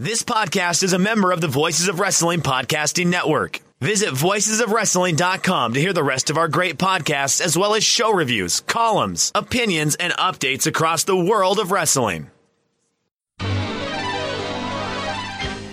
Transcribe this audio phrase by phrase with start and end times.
[0.00, 3.60] This podcast is a member of the Voices of Wrestling Podcasting Network.
[3.80, 8.60] Visit voicesofwrestling.com to hear the rest of our great podcasts, as well as show reviews,
[8.60, 12.30] columns, opinions, and updates across the world of wrestling.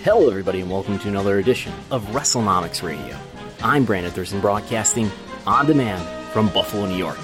[0.03, 3.17] Hello, everybody, and welcome to another edition of WrestleNomics Radio.
[3.63, 5.09] I'm Brandon Thurston, broadcasting
[5.45, 7.17] on demand from Buffalo, New York.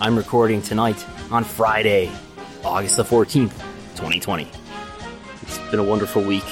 [0.00, 2.10] I'm recording tonight on Friday,
[2.64, 3.52] August the 14th,
[3.96, 4.50] 2020.
[5.46, 6.44] It's been a wonderful week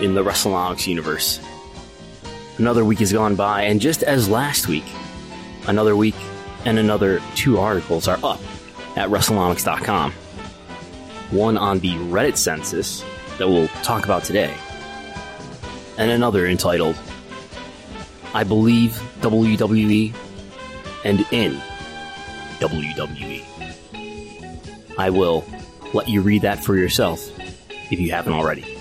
[0.00, 1.40] in the WrestleNomics universe.
[2.58, 4.84] Another week has gone by, and just as last week,
[5.66, 6.14] another week
[6.64, 8.40] and another two articles are up
[8.96, 10.12] at WrestleNomics.com.
[11.30, 13.04] One on the Reddit census
[13.38, 14.54] that we'll talk about today,
[15.96, 16.96] and another entitled
[18.34, 20.14] I Believe WWE
[21.04, 21.60] and in
[22.58, 23.44] WWE.
[24.98, 25.44] I will
[25.94, 27.37] let you read that for yourself
[27.90, 28.78] if you haven't already.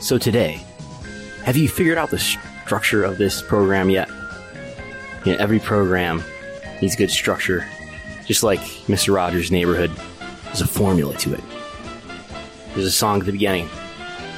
[0.00, 0.60] So today,
[1.44, 4.08] have you figured out the structure of this program yet?
[5.24, 6.22] You know, every program
[6.80, 7.66] needs good structure,
[8.26, 9.14] just like Mr.
[9.14, 9.90] Rogers' Neighborhood.
[10.44, 11.42] There's a formula to it.
[12.74, 13.68] There's a song at the beginning,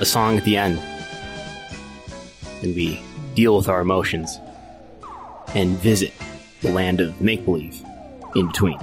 [0.01, 0.79] a song at the end,
[2.63, 3.03] and we
[3.35, 4.39] deal with our emotions
[5.55, 6.13] and visit
[6.61, 7.83] the land of make believe
[8.35, 8.79] in between.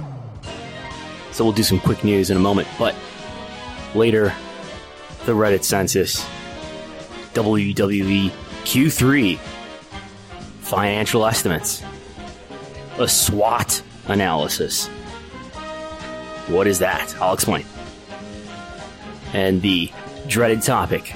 [1.32, 2.94] So we'll do some quick news in a moment, but
[3.94, 4.34] later,
[5.26, 6.24] the Reddit census,
[7.34, 8.30] WWE
[8.64, 9.38] Q3
[10.60, 11.82] financial estimates,
[12.98, 14.86] a SWOT analysis.
[16.46, 17.14] What is that?
[17.20, 17.64] I'll explain.
[19.32, 19.90] And the
[20.28, 21.12] dreaded topic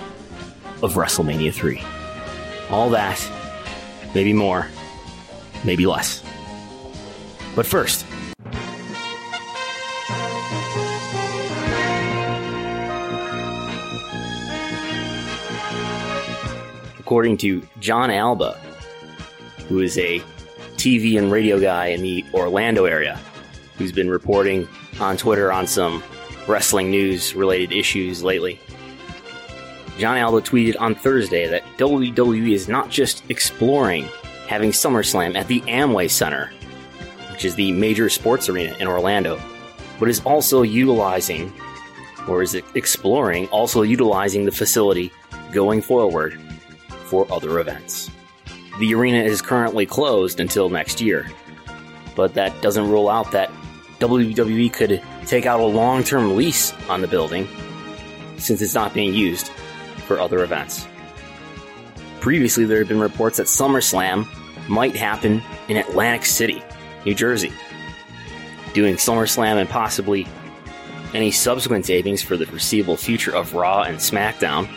[0.83, 1.83] of WrestleMania 3.
[2.71, 3.25] All that,
[4.13, 4.67] maybe more,
[5.65, 6.23] maybe less.
[7.55, 8.05] But first,
[17.11, 18.53] according to John Alba,
[19.69, 20.21] who is a
[20.77, 23.19] TV and radio guy in the Orlando area,
[23.77, 24.69] who's been reporting
[25.01, 26.05] on Twitter on some
[26.47, 28.61] wrestling news related issues lately.
[29.99, 34.09] John Alba tweeted on Thursday that WWE is not just exploring
[34.47, 36.53] having SummerSlam at the Amway Center,
[37.33, 39.43] which is the major sports arena in Orlando,
[39.99, 41.53] but is also utilizing,
[42.29, 45.11] or is exploring, also utilizing the facility
[45.53, 46.41] going forward
[47.11, 48.09] for other events.
[48.79, 51.29] The arena is currently closed until next year,
[52.15, 53.51] but that doesn't rule out that
[53.99, 57.49] WWE could take out a long term lease on the building
[58.39, 59.49] since it's not being used
[60.07, 60.87] for other events.
[62.21, 64.27] Previously, there had been reports that SummerSlam
[64.69, 66.63] might happen in Atlantic City,
[67.05, 67.53] New Jersey.
[68.73, 70.29] Doing SummerSlam and possibly
[71.13, 74.69] any subsequent tapings for the foreseeable future of Raw and SmackDown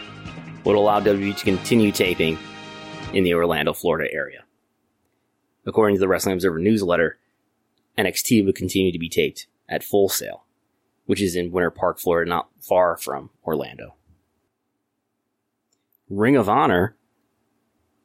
[0.64, 2.38] would allow WWE to continue taping
[3.14, 4.44] in the Orlando, Florida area.
[5.66, 7.20] According to the Wrestling Observer newsletter,
[7.98, 10.46] NXT would continue to be taped at Full Sail,
[11.06, 13.96] which is in Winter Park, Florida, not far from Orlando.
[16.10, 16.96] Ring of Honor,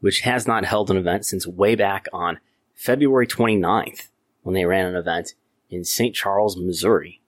[0.01, 2.39] which has not held an event since way back on
[2.75, 4.09] February 29th
[4.43, 5.35] when they ran an event
[5.69, 6.15] in St.
[6.15, 7.21] Charles, Missouri.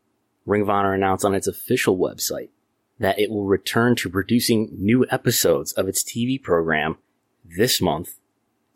[0.47, 2.51] Ring of Honor announced on its official website
[3.01, 6.99] that it will return to producing new episodes of its TV program
[7.45, 8.21] this month,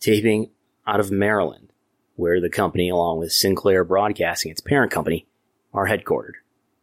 [0.00, 0.50] taping
[0.86, 1.68] out of Maryland,
[2.16, 5.26] where the company, along with Sinclair Broadcasting, its parent company,
[5.74, 6.34] are headquartered.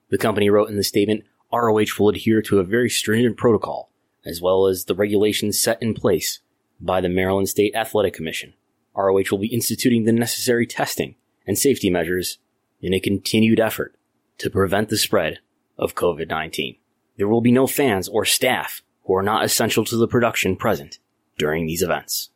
[0.09, 3.89] The company wrote in the statement, ROH will adhere to a very stringent protocol,
[4.23, 6.39] as well as the regulations set in place
[6.79, 8.53] by the Maryland State Athletic Commission.
[8.95, 11.15] ROH will be instituting the necessary testing
[11.47, 12.37] and safety measures
[12.81, 13.95] in a continued effort
[14.37, 15.39] to prevent the spread
[15.77, 16.77] of COVID-19.
[17.21, 20.97] There will be no fans or staff who are not essential to the production present
[21.37, 22.31] during these events.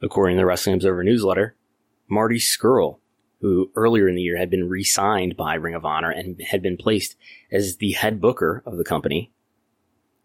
[0.00, 1.56] According to the Wrestling Observer newsletter,
[2.08, 3.00] Marty Scurll,
[3.40, 6.76] who earlier in the year had been re-signed by Ring of Honor and had been
[6.76, 7.16] placed
[7.50, 9.32] as the head booker of the company,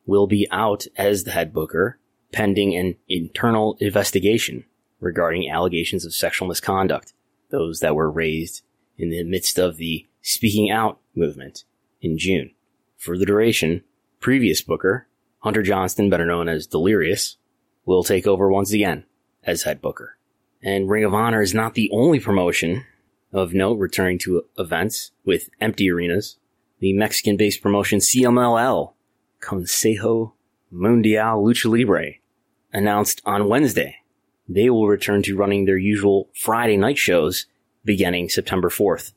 [0.05, 1.97] will be out as the head booker
[2.31, 4.63] pending an internal investigation
[4.99, 7.13] regarding allegations of sexual misconduct,
[7.49, 8.61] those that were raised
[8.95, 11.63] in the midst of the Speaking Out movement
[11.99, 12.51] in June.
[12.95, 13.83] For the duration,
[14.23, 15.05] previous booker,
[15.39, 17.37] Hunter Johnston, better known as Delirious,
[17.85, 19.03] will take over once again
[19.43, 20.17] as head booker.
[20.63, 22.85] And Ring of Honor is not the only promotion
[23.33, 26.37] of note returning to events with empty arenas.
[26.79, 28.93] The Mexican based promotion CMLL,
[29.41, 30.31] Consejo
[30.71, 32.13] Mundial Lucha Libre,
[32.71, 33.97] announced on Wednesday
[34.47, 37.45] they will return to running their usual Friday night shows
[37.83, 39.11] beginning September 4th.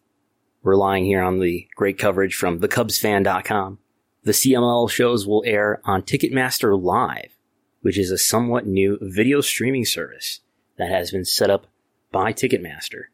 [0.65, 3.79] Relying here on the great coverage from thecubsfan.com,
[4.27, 7.39] the CMLL shows will air on Ticketmaster Live,
[7.83, 10.41] which is a somewhat new video streaming service
[10.79, 11.69] that has been set up
[12.11, 13.05] by Ticketmaster.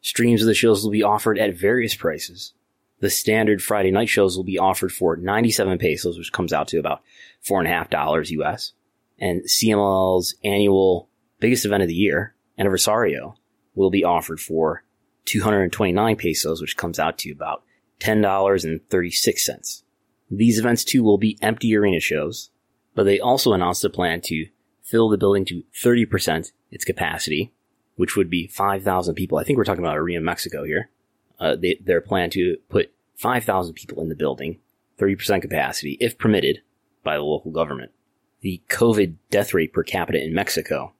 [0.00, 2.54] Streams of the shows will be offered at various prices.
[3.00, 6.78] The standard Friday night shows will be offered for 97 pesos, which comes out to
[6.78, 7.02] about
[7.42, 8.72] four and a half dollars US.
[9.18, 13.34] And CMLL's annual biggest event of the year, Aniversario,
[13.74, 14.82] will be offered for
[15.26, 17.64] 229 pesos, which comes out to about
[18.00, 19.83] $10.36.
[20.36, 22.50] These events too will be empty arena shows,
[22.94, 24.48] but they also announced a plan to
[24.82, 27.52] fill the building to 30% its capacity,
[27.96, 29.38] which would be 5,000 people.
[29.38, 30.90] I think we're talking about Arena Mexico here.
[31.38, 34.58] Uh, they, their plan to put 5,000 people in the building,
[34.98, 36.62] 30% capacity, if permitted
[37.02, 37.92] by the local government.
[38.40, 40.92] The COVID death rate per capita in Mexico,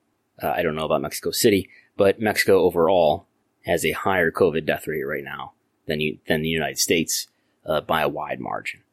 [0.43, 3.27] uh, I don't know about Mexico City, but Mexico overall
[3.65, 5.53] has a higher COVID death rate right now
[5.87, 7.27] than, you, than the United States
[7.67, 8.84] uh, by a wide margin.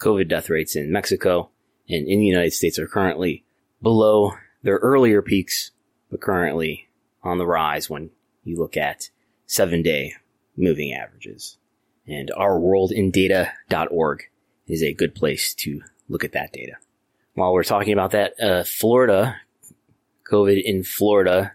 [0.00, 1.50] COVID death rates in Mexico
[1.88, 3.44] and in the United States are currently
[3.82, 4.32] below
[4.62, 5.70] their earlier peaks,
[6.10, 6.88] but currently
[7.22, 8.10] on the rise when
[8.42, 9.10] you look at
[9.46, 10.14] seven day
[10.56, 11.58] moving averages.
[12.06, 14.22] And ourworldindata.org
[14.66, 16.74] is a good place to look at that data.
[17.34, 19.36] While we're talking about that, uh, Florida,
[20.30, 21.52] COVID in Florida,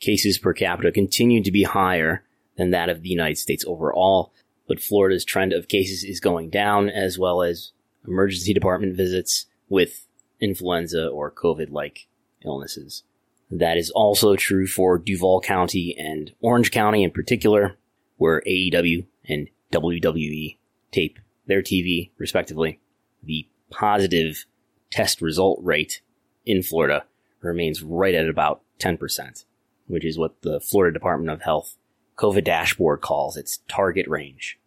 [0.00, 2.24] cases per capita continue to be higher
[2.56, 4.32] than that of the United States overall,
[4.70, 7.72] but Florida's trend of cases is going down as well as
[8.06, 10.06] emergency department visits with
[10.40, 12.06] influenza or COVID like
[12.44, 13.02] illnesses.
[13.50, 17.78] That is also true for Duval County and Orange County in particular,
[18.16, 20.56] where AEW and WWE
[20.92, 21.18] tape
[21.48, 22.78] their TV respectively.
[23.24, 24.46] The positive
[24.88, 26.00] test result rate
[26.46, 27.06] in Florida
[27.40, 29.44] remains right at about 10%,
[29.88, 31.76] which is what the Florida Department of Health
[32.18, 34.59] COVID dashboard calls its target range.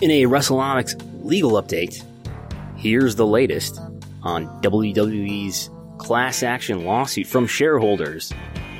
[0.00, 2.04] In a WrestleNomics legal update,
[2.76, 3.80] here's the latest
[4.22, 8.32] on WWE's class action lawsuit from shareholders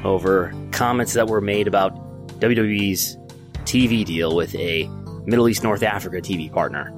[0.04, 1.92] over comments that were made about
[2.38, 3.16] WWE's
[3.64, 4.86] TV deal with a
[5.26, 6.94] Middle East North Africa TV partner.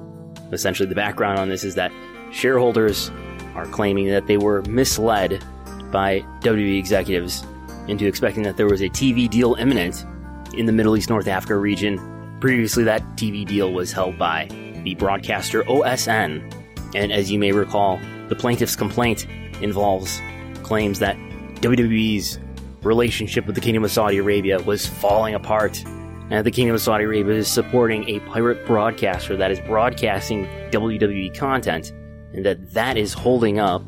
[0.51, 1.91] Essentially, the background on this is that
[2.31, 3.09] shareholders
[3.55, 5.43] are claiming that they were misled
[5.91, 7.43] by WWE executives
[7.87, 10.05] into expecting that there was a TV deal imminent
[10.53, 11.97] in the Middle East North Africa region
[12.41, 14.47] Previously, that TV deal was held by
[14.83, 16.51] the broadcaster OSN,
[16.95, 19.27] and as you may recall, the plaintiff's complaint
[19.61, 20.19] involves
[20.63, 21.15] claims that
[21.61, 22.39] WWE's
[22.81, 25.83] relationship with the Kingdom of Saudi Arabia was falling apart,
[26.31, 31.37] and the Kingdom of Saudi Arabia is supporting a pirate broadcaster that is broadcasting WWE
[31.37, 31.91] content,
[32.33, 33.83] and that that is holding up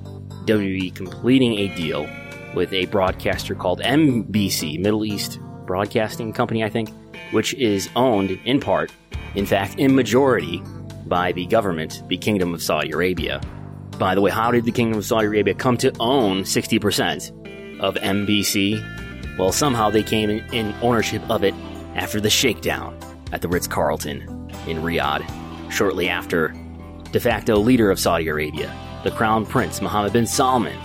[0.45, 2.07] WWE completing a deal
[2.53, 6.89] with a broadcaster called MBC, Middle East Broadcasting Company, I think,
[7.31, 8.91] which is owned in part,
[9.35, 10.61] in fact, in majority,
[11.05, 13.41] by the government, the Kingdom of Saudi Arabia.
[13.97, 17.95] By the way, how did the Kingdom of Saudi Arabia come to own 60% of
[17.95, 19.37] MBC?
[19.37, 21.53] Well, somehow they came in, in ownership of it
[21.95, 22.97] after the shakedown
[23.31, 24.21] at the Ritz Carlton
[24.67, 25.23] in Riyadh,
[25.71, 26.53] shortly after
[27.11, 30.77] de facto leader of Saudi Arabia, the Crown Prince Mohammed bin Salman,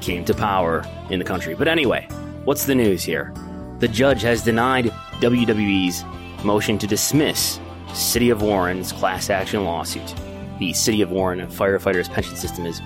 [0.00, 1.54] came to power in the country.
[1.54, 2.08] But anyway,
[2.44, 3.32] what's the news here?
[3.78, 4.86] The judge has denied
[5.20, 6.02] WWE's
[6.42, 7.60] motion to dismiss
[7.92, 10.14] City of Warren's class action lawsuit.
[10.58, 12.80] The City of Warren firefighters pension system is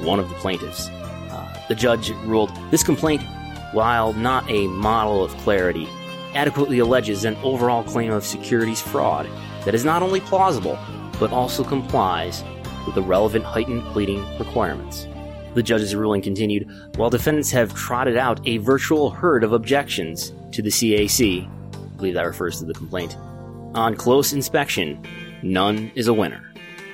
[0.00, 0.88] one of the plaintiffs.
[0.88, 3.22] Uh, the judge ruled this complaint,
[3.70, 5.88] while not a model of clarity,
[6.34, 9.28] adequately alleges an overall claim of securities fraud
[9.64, 10.76] that is not only plausible,
[11.20, 12.42] but also complies
[12.86, 15.06] with the relevant heightened pleading requirements.
[15.54, 20.62] The judge's ruling continued while defendants have trotted out a virtual herd of objections to
[20.62, 21.46] the CAC.
[21.46, 23.16] I believe that refers to the complaint.
[23.74, 25.00] On close inspection,
[25.42, 26.52] none is a winner.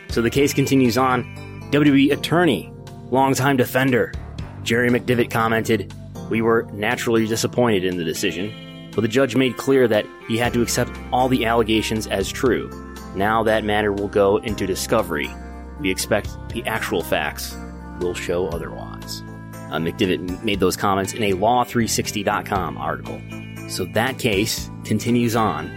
[0.09, 1.25] So the case continues on.
[1.71, 2.73] WWE attorney,
[3.11, 4.13] longtime defender,
[4.63, 5.95] Jerry McDevitt commented,
[6.29, 10.53] We were naturally disappointed in the decision, but the judge made clear that he had
[10.53, 12.69] to accept all the allegations as true.
[13.15, 15.31] Now that matter will go into discovery.
[15.81, 17.57] We expect the actual facts
[18.01, 19.23] will show otherwise.
[19.71, 23.21] Uh, McDevitt made those comments in a Law360.com article.
[23.69, 25.69] So that case continues on.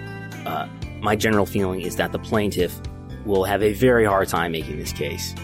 [0.47, 0.67] Uh,
[1.01, 2.75] my general feeling is that the plaintiff
[3.25, 5.35] will have a very hard time making this case.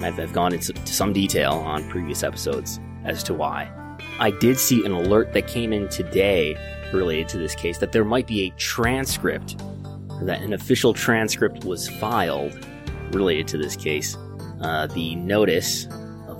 [0.00, 3.70] I've, I've gone into some detail on previous episodes as to why.
[4.18, 6.56] I did see an alert that came in today
[6.92, 9.58] related to this case that there might be a transcript,
[10.22, 12.66] that an official transcript was filed
[13.12, 14.16] related to this case.
[14.60, 15.86] Uh, the notice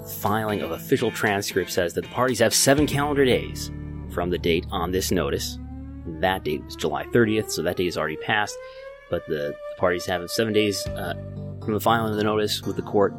[0.06, 3.70] filing of official transcript says that the parties have seven calendar days
[4.10, 5.58] from the date on this notice.
[6.20, 8.56] That date was July 30th, so that date is already passed.
[9.10, 11.14] But the, the parties have seven days uh,
[11.62, 13.14] from the filing of the notice with the court,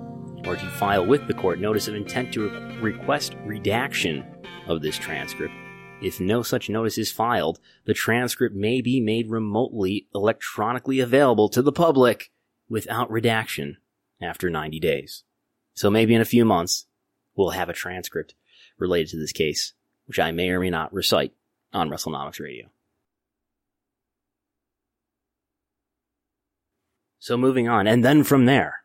[0.46, 4.26] or to file with the court notice of intent to re- request redaction
[4.68, 5.54] of this transcript.
[6.02, 11.62] If no such notice is filed, the transcript may be made remotely electronically available to
[11.62, 12.32] the public
[12.70, 13.78] without redaction
[14.22, 15.24] after 90 days.
[15.78, 16.88] So maybe in a few months,
[17.36, 18.34] we'll have a transcript
[18.80, 19.74] related to this case,
[20.08, 21.34] which I may or may not recite
[21.72, 22.70] on WrestleNomics Radio.
[27.20, 28.80] So moving on, and then from there,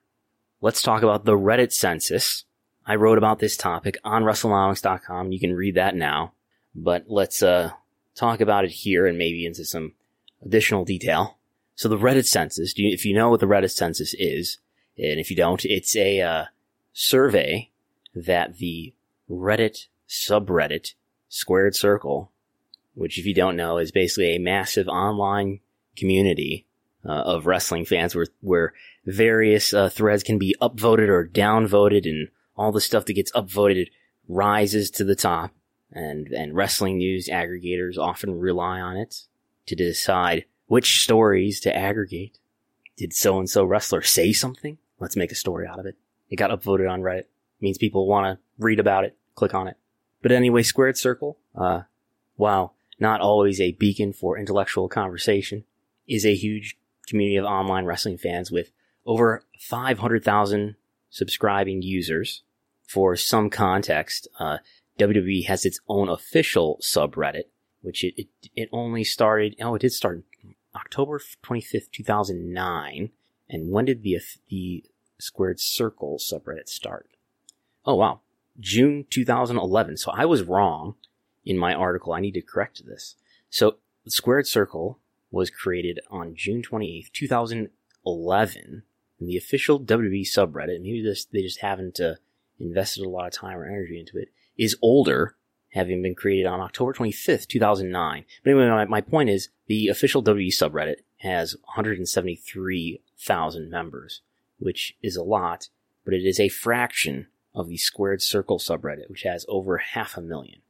[0.60, 2.44] let's talk about the Reddit census.
[2.84, 5.32] I wrote about this topic on WrestleNomics.com.
[5.32, 6.34] You can read that now,
[6.74, 7.70] but let's uh,
[8.14, 9.94] talk about it here and maybe into some
[10.44, 11.38] additional detail.
[11.74, 14.58] So the Reddit census, if you know what the Reddit census is,
[14.98, 16.44] and if you don't, it's a uh,
[16.92, 17.70] survey
[18.14, 18.94] that the
[19.30, 20.94] Reddit subreddit
[21.28, 22.30] Squared Circle,
[22.94, 25.60] which if you don't know is basically a massive online
[25.96, 26.66] community
[27.04, 28.74] uh, of wrestling fans where, where
[29.06, 33.88] various uh, threads can be upvoted or downvoted and all the stuff that gets upvoted
[34.28, 35.50] rises to the top
[35.90, 39.22] and, and wrestling news aggregators often rely on it
[39.66, 42.38] to decide which stories to aggregate.
[42.96, 44.78] Did so and so wrestler say something?
[44.98, 45.96] Let's make a story out of it.
[46.32, 47.18] It got upvoted on Reddit.
[47.18, 47.28] It
[47.60, 49.76] means people want to read about it, click on it.
[50.22, 51.82] But anyway, Squared Circle, uh,
[52.36, 55.64] while not always a beacon for intellectual conversation,
[56.08, 58.70] is a huge community of online wrestling fans with
[59.04, 60.76] over 500,000
[61.10, 62.42] subscribing users.
[62.88, 64.58] For some context, uh,
[64.98, 67.44] WWE has its own official subreddit,
[67.82, 70.24] which it, it, it only started, oh, it did start
[70.74, 73.10] October 25th, 2009.
[73.50, 74.84] And when did the, the
[75.22, 77.08] Squared Circle subreddit start?
[77.86, 78.20] Oh, wow.
[78.58, 79.96] June 2011.
[79.96, 80.96] So I was wrong
[81.44, 82.12] in my article.
[82.12, 83.14] I need to correct this.
[83.48, 83.76] So
[84.08, 84.98] Squared Circle
[85.30, 88.82] was created on June 28th, 2011.
[89.20, 92.14] And the official WWE subreddit, maybe this, they just haven't uh,
[92.58, 95.36] invested a lot of time or energy into it, is older,
[95.70, 98.24] having been created on October 25th, 2009.
[98.42, 104.22] But anyway, my, my point is the official WWE subreddit has 173,000 members,
[104.62, 105.68] which is a lot,
[106.04, 110.22] but it is a fraction of the Squared Circle subreddit, which has over half a
[110.22, 110.60] million.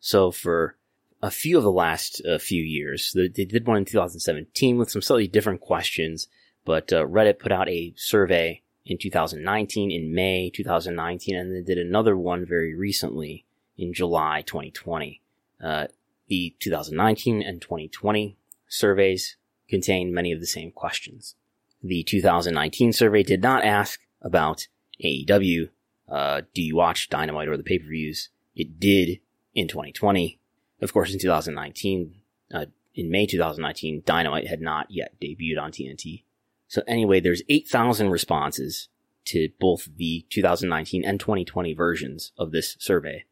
[0.00, 0.76] So for
[1.22, 3.12] a few of the last uh, few years.
[3.14, 6.28] They did one in 2017 with some slightly different questions,
[6.64, 11.84] but uh, Reddit put out a survey in 2019, in May 2019, and they did
[11.84, 13.44] another one very recently
[13.76, 15.20] in July 2020.
[15.62, 15.86] Uh,
[16.28, 18.36] the 2019 and 2020
[18.68, 19.36] surveys
[19.68, 21.34] contain many of the same questions.
[21.82, 24.66] The 2019 survey did not ask about
[25.04, 25.68] AEW,
[26.08, 28.30] uh, do you watch Dynamite or the pay-per-views?
[28.54, 29.20] It did
[29.54, 30.38] in 2020.
[30.80, 32.14] Of course, in 2019,
[32.52, 36.24] uh, in May 2019, Dynamite had not yet debuted on TNT.
[36.68, 38.88] So anyway, there's 8,000 responses
[39.26, 43.24] to both the 2019 and 2020 versions of this survey.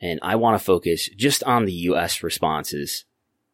[0.00, 3.04] And I want to focus just on the US responses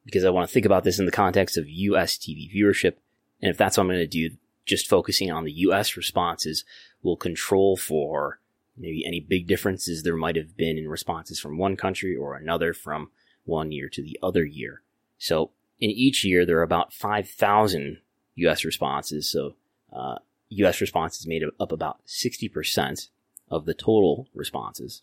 [0.04, 2.94] because I want to think about this in the context of US TV viewership.
[3.42, 6.64] And if that's what I'm going to do, just focusing on the US responses
[7.02, 8.38] will control for
[8.76, 12.72] maybe any big differences there might have been in responses from one country or another
[12.72, 13.10] from
[13.44, 14.82] one year to the other year.
[15.18, 17.98] So in each year, there are about 5,000
[18.36, 18.64] U.S.
[18.64, 19.28] responses.
[19.28, 19.56] So,
[19.92, 20.18] uh,
[20.50, 20.80] U.S.
[20.80, 23.08] responses made up about 60%
[23.50, 25.02] of the total responses.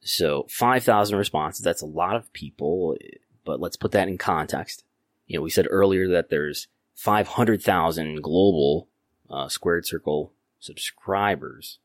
[0.00, 2.96] So 5,000 responses, that's a lot of people,
[3.44, 4.84] but let's put that in context.
[5.26, 6.68] You know, we said earlier that there's
[7.00, 8.86] 500,000 global
[9.30, 11.78] uh, Squared Circle subscribers,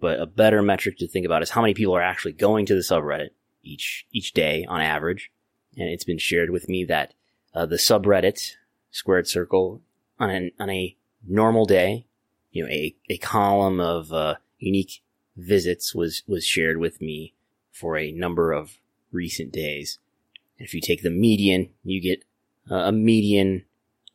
[0.00, 2.74] but a better metric to think about is how many people are actually going to
[2.74, 5.30] the subreddit each each day on average.
[5.76, 7.12] And it's been shared with me that
[7.52, 8.54] uh, the subreddit
[8.90, 9.82] Squared Circle
[10.18, 10.96] on an, on a
[11.28, 12.06] normal day,
[12.50, 15.02] you know, a, a column of uh, unique
[15.36, 17.34] visits was was shared with me
[17.70, 18.78] for a number of
[19.10, 19.98] recent days.
[20.58, 22.24] And if you take the median, you get
[22.70, 23.66] uh, a median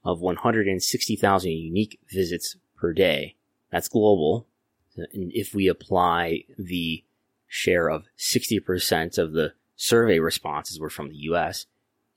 [0.08, 3.36] of 160,000 unique visits per day.
[3.70, 4.48] That's global.
[4.96, 7.04] And if we apply the
[7.46, 11.66] share of 60% of the survey responses were from the US,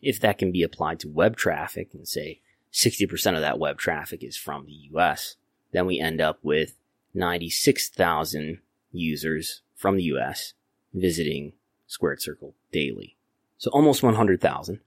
[0.00, 2.40] if that can be applied to web traffic and say
[2.72, 5.34] 60% of that web traffic is from the US,
[5.72, 6.78] then we end up with
[7.12, 8.60] 96,000
[8.92, 10.54] users from the US
[10.94, 11.54] visiting
[11.88, 13.16] Squared Circle daily.
[13.58, 14.78] So almost 100,000,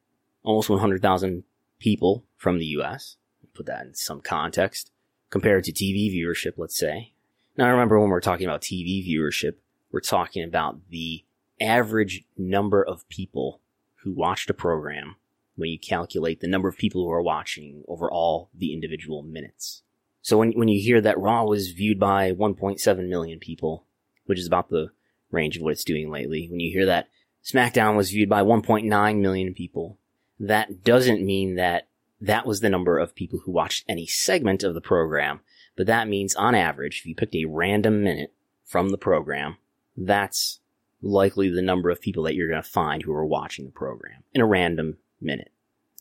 [0.43, 1.43] almost 100,000
[1.83, 3.17] people from the US.
[3.53, 4.89] Put that in some context
[5.29, 7.13] compared to TV viewership, let's say.
[7.57, 9.55] Now remember when we're talking about TV viewership,
[9.91, 11.23] we're talking about the
[11.61, 13.59] average number of people
[14.03, 15.17] who watched a program
[15.55, 19.83] when you calculate the number of people who are watching over all the individual minutes.
[20.23, 23.85] So when, when you hear that Raw was viewed by 1.7 million people,
[24.25, 24.89] which is about the
[25.31, 26.47] range of what it's doing lately.
[26.49, 27.09] When you hear that
[27.43, 29.99] SmackDown was viewed by 1.9 million people,
[30.39, 31.87] that doesn't mean that
[32.21, 35.41] that was the number of people who watched any segment of the program,
[35.75, 39.57] but that means on average, if you picked a random minute from the program,
[39.97, 40.59] that's
[41.01, 44.23] likely the number of people that you're going to find who are watching the program
[44.33, 45.51] in a random minute.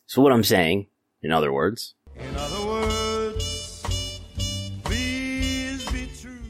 [0.07, 0.87] So what I'm saying,
[1.23, 2.93] in other words, in other words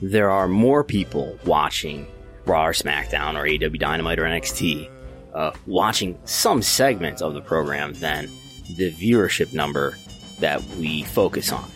[0.03, 2.09] there are more people watching
[2.45, 4.91] Raw or SmackDown or AEW Dynamite or NXT,
[5.35, 8.29] uh, watching some segments of the program than
[8.77, 9.97] the viewership number
[10.41, 11.71] that we focus on.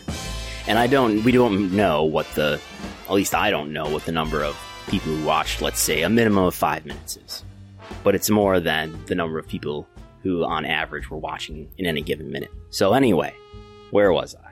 [0.66, 2.60] And I don't, we don't know what the,
[3.08, 4.56] at least I don't know what the number of
[4.88, 7.44] people who watched, let's say, a minimum of five minutes is.
[8.02, 9.86] But it's more than the number of people
[10.22, 12.50] who, on average, were watching in any given minute.
[12.70, 13.34] So, anyway,
[13.90, 14.46] where was I?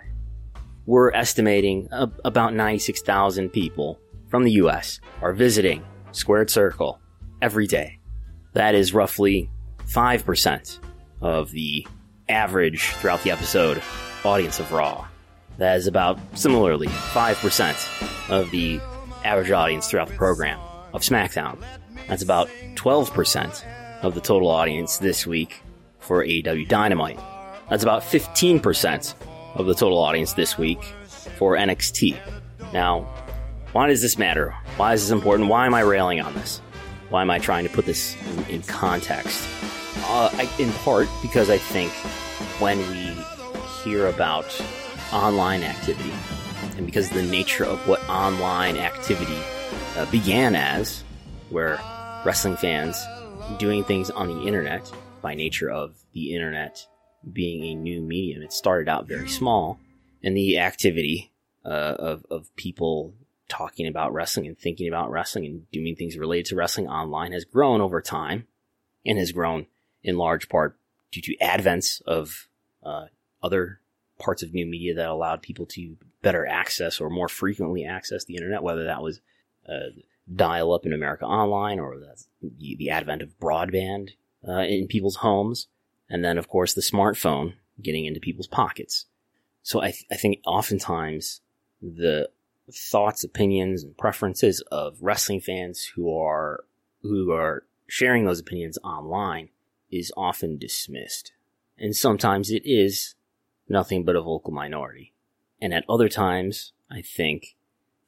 [0.87, 7.01] We're estimating about 96,000 people from the US are visiting squared circle
[7.41, 7.99] every day.
[8.55, 9.51] That is roughly
[9.87, 10.79] 5%
[11.21, 11.87] of the
[12.29, 13.83] average throughout the episode
[14.25, 15.07] audience of Raw.
[15.59, 18.81] That is about similarly 5% of the
[19.25, 20.59] average audience throughout the program
[20.93, 21.59] of SmackDown.
[22.09, 23.65] That's about 12%
[24.03, 25.61] of the total audience this week
[25.99, 27.19] for AEW Dynamite.
[27.71, 29.15] That's about 15%
[29.55, 30.83] of the total audience this week
[31.39, 32.17] for NXT.
[32.73, 33.01] Now,
[33.73, 34.51] why does this matter?
[34.77, 35.49] Why is this important?
[35.49, 36.61] Why am I railing on this?
[37.11, 39.47] Why am I trying to put this in, in context?
[40.07, 41.93] Uh, I, in part because I think
[42.61, 43.17] when we
[43.83, 44.45] hear about
[45.13, 46.13] online activity,
[46.77, 49.39] and because of the nature of what online activity
[49.97, 51.05] uh, began as,
[51.51, 51.79] where
[52.25, 53.01] wrestling fans
[53.59, 54.91] doing things on the internet,
[55.23, 56.87] by nature of the internet
[57.33, 59.79] being a new medium, it started out very small,
[60.23, 61.33] and the activity
[61.65, 63.15] uh, of, of people
[63.49, 67.45] talking about wrestling and thinking about wrestling and doing things related to wrestling online has
[67.45, 68.47] grown over time
[69.05, 69.67] and has grown
[70.03, 70.79] in large part
[71.11, 72.49] due to advents of
[72.83, 73.07] uh,
[73.43, 73.81] other
[74.19, 78.37] parts of new media that allowed people to better access or more frequently access the
[78.37, 79.21] internet, whether that was
[79.69, 79.91] uh,
[80.35, 84.11] dial up in America Online or the, the advent of broadband
[84.47, 85.69] uh, in people's homes.
[86.09, 89.07] And then, of course, the smartphone getting into people's pockets.
[89.63, 91.41] So I, th- I think oftentimes
[91.83, 92.29] the
[92.73, 96.65] thoughts, opinions, and preferences of wrestling fans who are
[97.03, 99.51] who are sharing those opinions online
[99.91, 101.33] is often dismissed.
[101.79, 103.15] And sometimes it is
[103.69, 105.13] nothing but a vocal minority.
[105.61, 107.57] And at other times, I think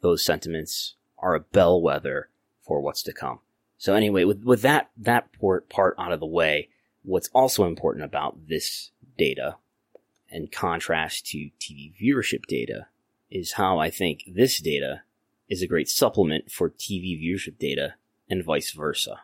[0.00, 2.30] those sentiments are a bellwether
[2.62, 3.40] for what's to come.
[3.78, 6.68] So anyway, with, with that, that part, part out of the way,
[7.02, 9.56] what's also important about this data
[10.30, 12.86] in contrast to TV viewership data
[13.30, 15.02] is how I think this data
[15.48, 17.94] is a great supplement for TV viewership data
[18.28, 19.20] and vice versa.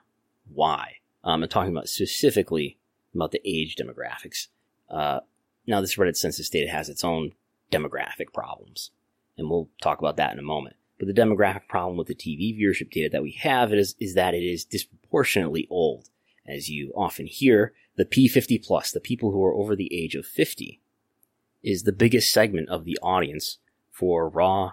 [0.52, 0.96] Why?
[1.24, 2.78] Um, I'm talking about specifically
[3.14, 4.48] about the age demographics.
[4.88, 5.20] Uh,
[5.66, 7.32] now, this Reddit census data has its own
[7.70, 8.90] demographic problems,
[9.38, 10.76] and we'll talk about that in a moment.
[10.98, 14.34] But the demographic problem with the TV viewership data that we have is, is that
[14.34, 16.08] it is disproportionately old.
[16.46, 20.26] As you often hear, the P50 plus, the people who are over the age of
[20.26, 20.80] 50,
[21.62, 23.58] is the biggest segment of the audience
[23.92, 24.72] for Raw,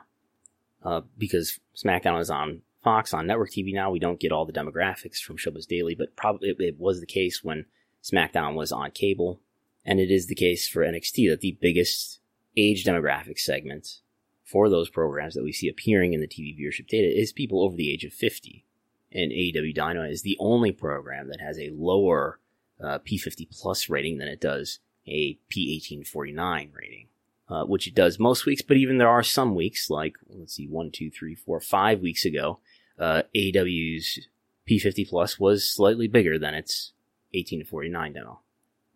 [0.84, 3.92] uh, because SmackDown is on Fox on network TV now.
[3.92, 7.06] We don't get all the demographics from Showbuzz Daily, but probably it, it was the
[7.06, 7.66] case when
[8.02, 9.42] SmackDown was on cable,
[9.86, 12.20] and it is the case for NXT that the biggest
[12.56, 14.00] age demographic segment
[14.44, 17.76] for those programs that we see appearing in the TV viewership data is people over
[17.76, 18.66] the age of 50.
[19.12, 22.40] And AEW Dynamite is the only program that has a lower
[22.84, 27.09] uh, P50 plus rating than it does a P1849 rating,
[27.50, 28.62] uh, which it does most weeks.
[28.62, 32.26] But even there are some weeks, like let's see, one, two, three, four, five weeks
[32.26, 32.60] ago,
[33.00, 34.28] uh, AEW's
[34.70, 36.94] P50 plus was slightly bigger than its
[37.34, 38.40] 1849 demo.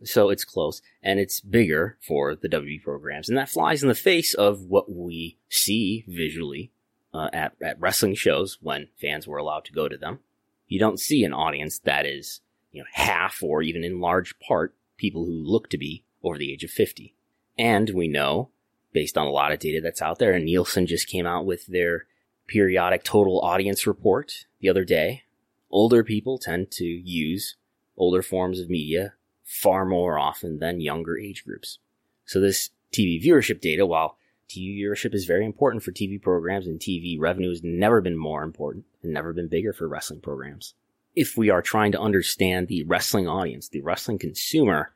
[0.03, 3.29] So it's close and it's bigger for the WB programs.
[3.29, 6.71] And that flies in the face of what we see visually
[7.13, 10.19] uh, at, at wrestling shows when fans were allowed to go to them.
[10.67, 14.75] You don't see an audience that is, you know, half or even in large part
[14.97, 17.15] people who look to be over the age of 50.
[17.57, 18.49] And we know,
[18.91, 21.67] based on a lot of data that's out there, and Nielsen just came out with
[21.67, 22.05] their
[22.47, 25.23] periodic total audience report the other day,
[25.69, 27.55] older people tend to use
[27.97, 29.13] older forms of media
[29.43, 31.79] far more often than younger age groups.
[32.25, 34.17] So this TV viewership data, while
[34.49, 38.43] TV viewership is very important for TV programs and TV revenue has never been more
[38.43, 40.73] important and never been bigger for wrestling programs.
[41.15, 44.92] If we are trying to understand the wrestling audience, the wrestling consumer,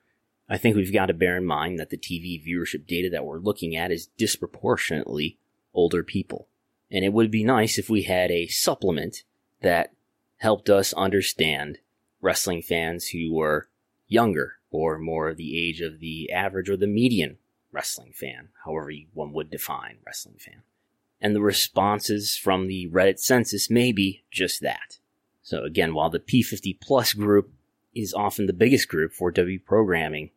[0.49, 3.39] I think we've got to bear in mind that the TV viewership data that we're
[3.39, 5.37] looking at is disproportionately
[5.73, 6.47] older people.
[6.89, 9.23] And it would be nice if we had a supplement
[9.61, 9.93] that
[10.37, 11.79] helped us understand
[12.21, 13.67] wrestling fans who were
[14.07, 17.37] younger or more of the age of the average or the median
[17.71, 20.63] wrestling fan, however one would define wrestling fan.
[21.19, 24.99] And the responses from the Reddit census may be just that.
[25.41, 27.51] So again, while the P50 plus group
[27.93, 30.29] is often the biggest group for W programming,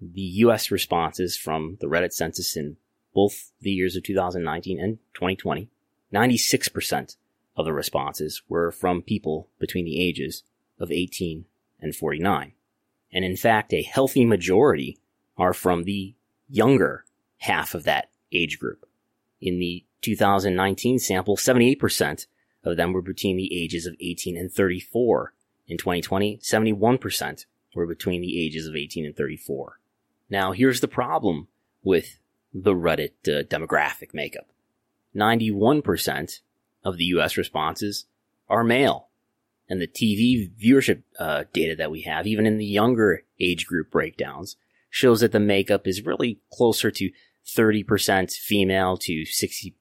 [0.00, 2.76] the US responses from the Reddit census in
[3.14, 5.68] both the years of 2019 and 2020,
[6.12, 7.16] 96%
[7.56, 10.44] of the responses were from people between the ages
[10.78, 11.44] of 18
[11.80, 12.52] and 49.
[13.12, 14.98] And in fact, a healthy majority
[15.36, 16.14] are from the
[16.48, 17.04] younger
[17.38, 18.86] half of that age group.
[19.40, 22.26] In the 2019 sample, 78%
[22.64, 25.32] of them were between the ages of 18 and 34.
[25.66, 29.78] In 2020, 71% were between the ages of 18 and 34.
[30.30, 31.48] Now, here's the problem
[31.82, 32.18] with
[32.52, 34.48] the Reddit uh, demographic makeup.
[35.14, 36.40] 91%
[36.84, 38.06] of the US responses
[38.48, 39.08] are male.
[39.68, 43.90] And the TV viewership uh, data that we have, even in the younger age group
[43.90, 44.56] breakdowns,
[44.88, 47.10] shows that the makeup is really closer to
[47.46, 49.74] 30% female to 60,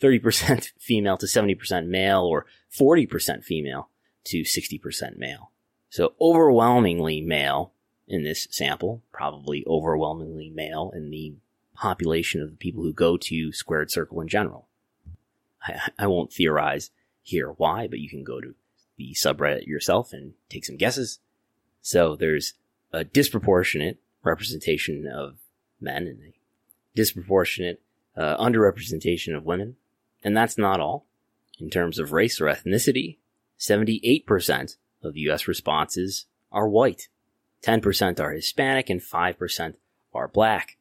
[0.00, 3.88] 30% female to 70% male or 40% female
[4.24, 5.52] to 60% male.
[5.90, 7.72] So overwhelmingly male
[8.10, 11.34] in this sample, probably overwhelmingly male in the
[11.74, 14.66] population of the people who go to Squared Circle in general.
[15.62, 16.90] I, I won't theorize
[17.22, 18.54] here why, but you can go to
[18.98, 21.20] the subreddit yourself and take some guesses.
[21.80, 22.54] So there's
[22.92, 25.36] a disproportionate representation of
[25.80, 26.34] men and a
[26.94, 27.80] disproportionate
[28.16, 29.76] uh, underrepresentation of women.
[30.22, 31.06] And that's not all.
[31.60, 33.18] In terms of race or ethnicity,
[33.58, 37.08] 78% of US responses are white.
[37.64, 39.74] 10% are Hispanic and 5%
[40.14, 40.76] are black.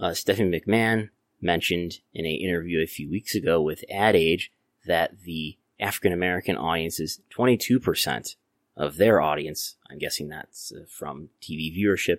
[0.00, 4.50] Uh, Stephanie McMahon mentioned in an interview a few weeks ago with Ad Age
[4.86, 8.36] that the African American audience is 22%
[8.76, 9.76] of their audience.
[9.90, 12.18] I'm guessing that's uh, from TV viewership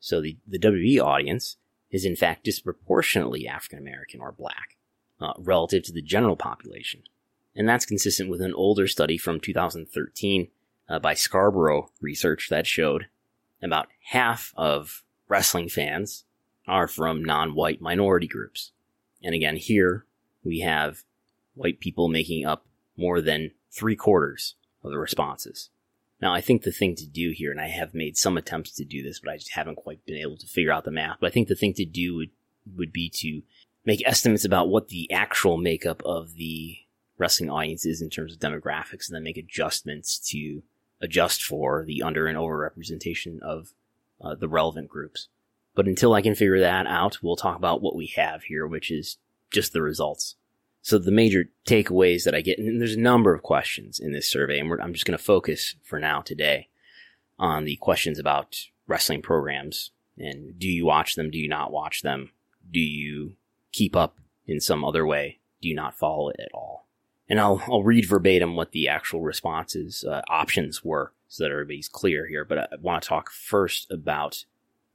[0.00, 1.56] so the, the WWE audience
[1.90, 4.76] is in fact disproportionately African American or black
[5.20, 7.02] uh, relative to the general population.
[7.54, 10.48] And that's consistent with an older study from 2013
[10.88, 13.06] uh, by Scarborough Research that showed
[13.62, 16.24] about half of wrestling fans
[16.66, 18.72] are from non-white minority groups.
[19.22, 20.06] And again, here
[20.44, 21.04] we have
[21.54, 25.70] white people making up more than three quarters of the responses.
[26.20, 28.84] Now, I think the thing to do here, and I have made some attempts to
[28.84, 31.16] do this, but I just haven't quite been able to figure out the math.
[31.20, 32.30] But I think the thing to do would,
[32.76, 33.42] would be to
[33.84, 36.76] make estimates about what the actual makeup of the
[37.16, 40.62] wrestling audience is in terms of demographics and then make adjustments to
[41.00, 43.72] adjust for the under and over representation of
[44.20, 45.28] uh, the relevant groups.
[45.74, 48.90] But until I can figure that out, we'll talk about what we have here, which
[48.90, 49.18] is
[49.50, 50.36] just the results.
[50.82, 54.28] So the major takeaways that I get, and there's a number of questions in this
[54.28, 56.68] survey, and I'm just going to focus for now today
[57.38, 61.30] on the questions about wrestling programs and do you watch them?
[61.30, 62.30] Do you not watch them?
[62.70, 63.36] Do you
[63.72, 65.38] keep up in some other way?
[65.62, 66.86] Do you not follow it at all?
[67.30, 71.88] And I'll, I'll read verbatim what the actual responses, uh, options were so that everybody's
[71.88, 72.44] clear here.
[72.44, 74.44] But I want to talk first about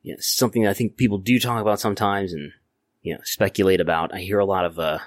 [0.03, 2.51] you know, something that I think people do talk about sometimes and
[3.05, 4.13] you know, speculate about.
[4.13, 4.97] I hear a lot of, uh,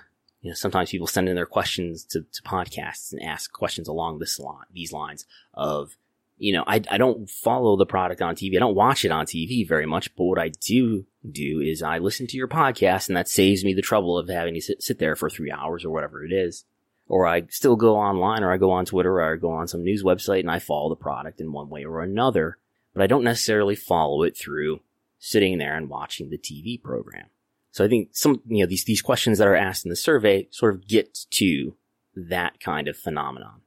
[0.41, 4.19] you know, sometimes people send in their questions to, to podcasts and ask questions along
[4.19, 5.97] this line, these lines of,
[6.37, 8.55] you know, I, I don't follow the product on TV.
[8.55, 11.99] I don't watch it on TV very much, but what I do do is I
[11.99, 15.01] listen to your podcast and that saves me the trouble of having to sit, sit
[15.01, 16.65] there for three hours or whatever it is.
[17.09, 19.83] Or I still go online or I go on Twitter or I go on some
[19.83, 22.59] news website and I follow the product in one way or another,
[22.93, 24.81] but I don't necessarily follow it through
[25.19, 27.27] sitting there and watching the TV program.
[27.71, 30.49] So I think some, you know, these, these questions that are asked in the survey
[30.51, 31.77] sort of get to
[32.15, 33.63] that kind of phenomenon.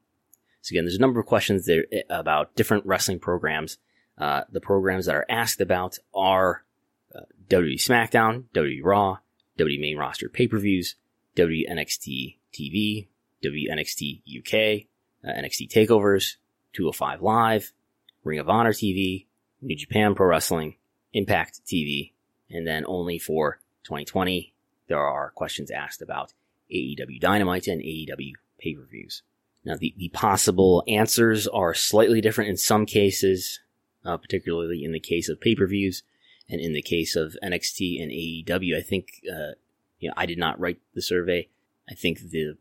[0.61, 3.77] So again, there's a number of questions there eh, about different wrestling programs.
[4.17, 6.63] Uh, the programs that are asked about are
[7.15, 9.17] uh, WWE SmackDown, WWE Raw,
[9.59, 10.95] WWE main roster pay-per-views,
[11.35, 13.07] WWE NXT TV,
[13.43, 14.87] WWE NXT UK,
[15.25, 16.35] uh, NXT takeovers,
[16.73, 17.73] 205 Live,
[18.23, 19.25] Ring of Honor TV,
[19.61, 20.75] New Japan Pro Wrestling,
[21.13, 22.13] Impact TV,
[22.49, 24.53] and then only for 2020,
[24.87, 26.33] there are questions asked about
[26.73, 29.23] AEW Dynamite and AEW pay-per-views.
[29.63, 33.59] Now, the, the possible answers are slightly different in some cases,
[34.03, 36.03] uh, particularly in the case of pay-per-views
[36.49, 38.77] and in the case of NXT and AEW.
[38.77, 39.53] I think, uh,
[39.99, 41.47] you know, I did not write the survey.
[41.89, 42.57] I think the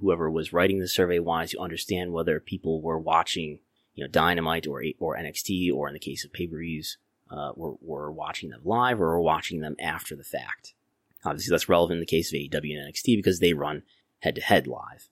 [0.00, 3.60] whoever was writing the survey wanted to understand whether people were watching,
[3.94, 6.98] you know, Dynamite or or NXT, or in the case of pay-per-views,
[7.30, 10.74] uh, were, were watching them live or were watching them after the fact.
[11.24, 13.82] Obviously, that's relevant in the case of AEW and NXT because they run
[14.20, 15.08] head to head live.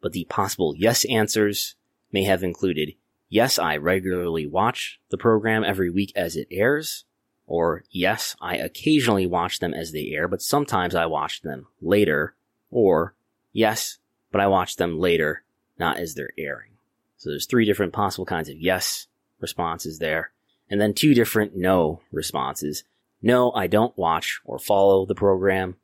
[0.00, 1.74] But the possible yes answers
[2.12, 2.94] may have included
[3.28, 7.04] yes, I regularly watch the program every week as it airs,
[7.46, 12.36] or yes, I occasionally watch them as they air, but sometimes I watch them later,
[12.70, 13.15] or
[13.56, 13.98] yes,
[14.30, 15.42] but I watch them later,
[15.78, 16.72] not as they're airing.
[17.16, 19.06] So there's three different possible kinds of yes
[19.40, 20.32] responses there
[20.70, 22.84] and then two different no responses.
[23.22, 25.76] No, I don't watch or follow the program,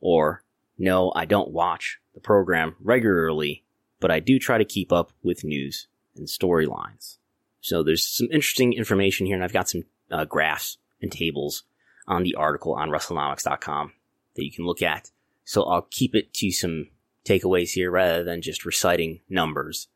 [0.00, 0.42] or
[0.78, 3.64] no, I don't watch the program regularly,
[4.00, 7.18] but I do try to keep up with news and storylines.
[7.60, 11.64] So there's some interesting information here, and I've got some uh, graphs and tables
[12.06, 13.92] on the article on WrestleNomics.com
[14.34, 15.10] that you can look at.
[15.44, 16.88] So I'll keep it to some
[17.24, 19.88] takeaways here rather than just reciting numbers.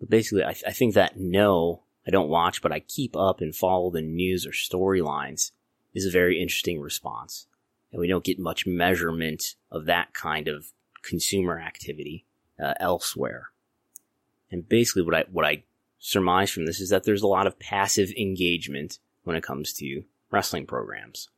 [0.00, 3.40] But basically, I, th- I think that no I don't watch, but I keep up
[3.40, 5.52] and follow the news or storylines
[5.94, 7.46] is a very interesting response.
[7.92, 12.26] And we don't get much measurement of that kind of consumer activity
[12.62, 13.50] uh, elsewhere.
[14.50, 15.64] And basically what I, what I
[15.98, 20.04] surmise from this is that there's a lot of passive engagement when it comes to
[20.30, 21.30] wrestling programs.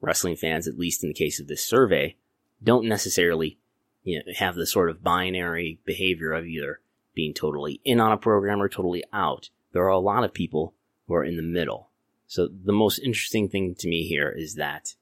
[0.00, 2.16] Wrestling fans, at least in the case of this survey,
[2.62, 3.58] don't necessarily
[4.02, 6.80] you know, have the sort of binary behavior of either
[7.14, 10.74] being totally in on a program or totally out there are a lot of people
[11.06, 11.90] who are in the middle.
[12.26, 14.94] So the most interesting thing to me here is that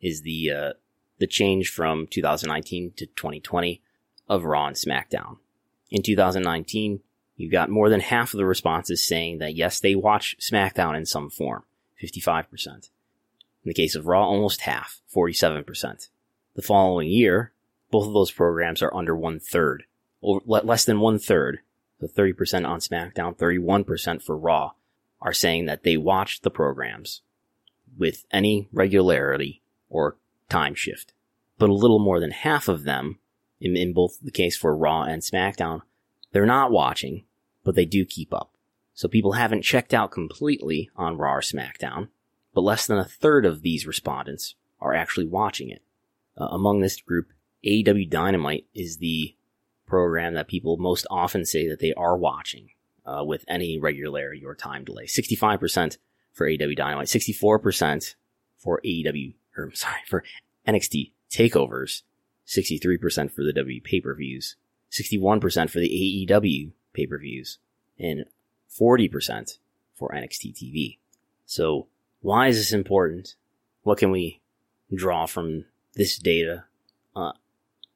[0.00, 0.72] is the uh,
[1.18, 3.82] the change from 2019 to 2020
[4.28, 5.38] of Raw and SmackDown.
[5.90, 7.00] In 2019,
[7.36, 11.06] you got more than half of the responses saying that yes, they watch SmackDown in
[11.06, 11.64] some form,
[12.02, 12.46] 55%.
[12.66, 12.80] In
[13.64, 16.08] the case of Raw, almost half, 47%.
[16.54, 17.52] The following year,
[17.90, 19.84] both of those programs are under one third,
[20.22, 21.60] less than one third
[22.00, 24.72] the 30% on SmackDown, 31% for Raw,
[25.20, 27.22] are saying that they watched the programs
[27.96, 30.16] with any regularity or
[30.48, 31.12] time shift.
[31.58, 33.18] But a little more than half of them,
[33.60, 35.82] in, in both the case for Raw and SmackDown,
[36.32, 37.24] they're not watching,
[37.64, 38.52] but they do keep up.
[38.92, 42.08] So people haven't checked out completely on Raw or SmackDown,
[42.54, 45.82] but less than a third of these respondents are actually watching it.
[46.38, 47.28] Uh, among this group,
[47.66, 49.34] AEW Dynamite is the
[49.86, 52.70] program that people most often say that they are watching
[53.04, 55.06] uh, with any regularity or time delay.
[55.06, 55.98] 65%
[56.32, 58.14] for AEW Dynamite, 64%
[58.58, 60.22] for AEW, or sorry, for
[60.66, 62.02] NXT takeovers,
[62.46, 64.56] 63% for the W pay-per-views,
[64.90, 67.58] 61% for the AEW pay-per-views,
[67.98, 68.24] and
[68.78, 69.58] 40%
[69.94, 70.98] for NXT TV.
[71.46, 71.86] So
[72.20, 73.34] why is this important?
[73.82, 74.40] What can we
[74.94, 76.64] draw from this data?
[77.14, 77.32] Uh,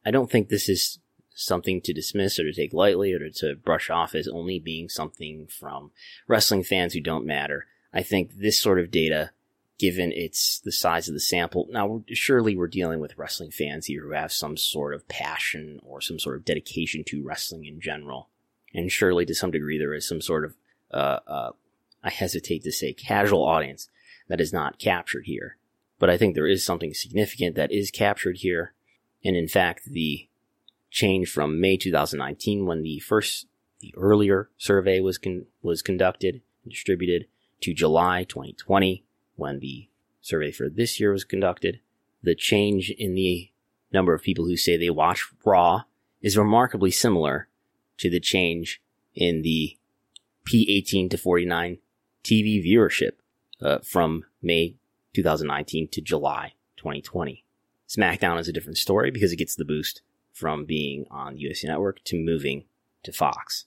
[0.05, 0.99] I don't think this is
[1.35, 5.47] something to dismiss or to take lightly or to brush off as only being something
[5.47, 5.91] from
[6.29, 7.67] wrestling fans who don't matter.
[7.93, 9.31] I think this sort of data,
[9.79, 14.03] given its the size of the sample, now surely we're dealing with wrestling fans here
[14.03, 18.29] who have some sort of passion or some sort of dedication to wrestling in general,
[18.75, 20.55] and surely to some degree there is some sort of
[20.93, 21.51] uh, uh,
[22.03, 23.89] I hesitate to say casual audience
[24.29, 25.57] that is not captured here.
[25.99, 28.73] But I think there is something significant that is captured here.
[29.25, 30.29] And in fact, the
[30.91, 33.47] change from May 2019 when the first,
[33.81, 37.27] the earlier survey was con- was conducted and distributed
[37.63, 39.05] to July 2020
[39.37, 39.89] when the
[40.21, 41.81] survey for this year was conducted.
[42.23, 43.51] the change in the
[43.93, 45.85] number of people who say they watch Raw
[46.21, 47.49] is remarkably similar
[47.97, 48.83] to the change
[49.15, 49.79] in the
[50.47, 51.79] P18 to 49
[52.23, 53.13] TV viewership
[53.63, 54.77] uh, from May
[55.15, 57.45] 2019 to July 2020.
[57.91, 61.67] SmackDown is a different story because it gets the boost from being on the USA
[61.67, 62.65] Network to moving
[63.03, 63.65] to Fox.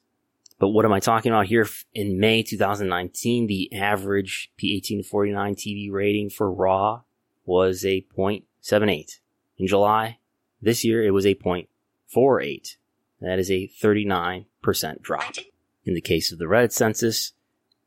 [0.60, 1.68] But what am I talking about here?
[1.94, 7.02] In May 2019, the average P18 to 49 TV rating for Raw
[7.46, 9.20] was a 0.78.
[9.58, 10.20] In July
[10.62, 12.78] this year, it was a 0.48.
[13.20, 15.36] That is a 39% drop.
[15.84, 17.34] In the case of the Reddit census,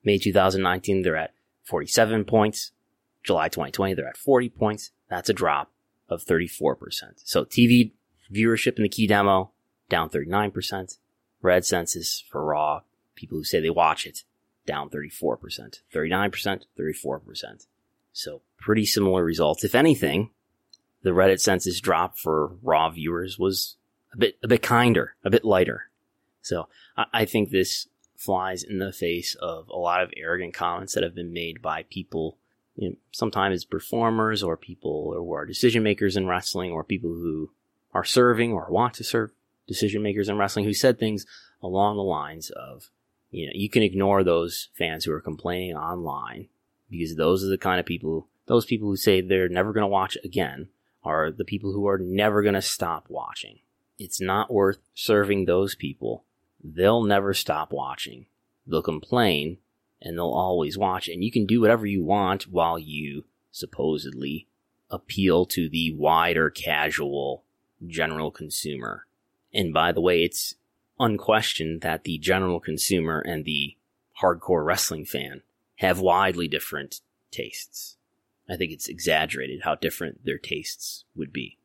[0.04, 1.32] May 2019, they're at
[1.64, 2.72] 47 points.
[3.22, 4.90] July 2020, they're at 40 points.
[5.08, 5.70] That's a drop
[6.08, 6.76] of 34%.
[7.24, 7.92] So TV
[8.32, 9.50] viewership in the key demo
[9.88, 10.98] down 39%.
[11.42, 12.80] Red census for Raw,
[13.14, 14.24] people who say they watch it,
[14.66, 15.80] down 34%.
[15.94, 17.66] 39%, 34%.
[18.12, 19.62] So pretty similar results.
[19.62, 20.30] If anything,
[21.02, 23.76] the Reddit census drop for Raw viewers was
[24.12, 25.90] a bit, a bit kinder, a bit lighter.
[26.42, 30.94] So I, I think this flies in the face of a lot of arrogant comments
[30.94, 32.38] that have been made by people,
[32.76, 37.50] you know, sometimes performers or people who are decision makers in wrestling or people who
[37.92, 39.32] are serving or want to serve
[39.66, 41.26] decision makers in wrestling who said things
[41.62, 42.90] along the lines of,
[43.30, 46.48] you know, you can ignore those fans who are complaining online
[46.90, 49.88] because those are the kind of people, those people who say they're never going to
[49.88, 50.68] watch again
[51.02, 53.58] are the people who are never going to stop watching.
[53.98, 56.24] It's not worth serving those people.
[56.62, 58.26] They'll never stop watching.
[58.66, 59.58] They'll complain
[60.00, 64.46] and they'll always watch and you can do whatever you want while you supposedly
[64.90, 67.44] appeal to the wider casual
[67.86, 69.06] general consumer.
[69.52, 70.54] And by the way, it's
[70.98, 73.76] unquestioned that the general consumer and the
[74.22, 75.42] hardcore wrestling fan
[75.76, 77.96] have widely different tastes.
[78.48, 81.58] I think it's exaggerated how different their tastes would be.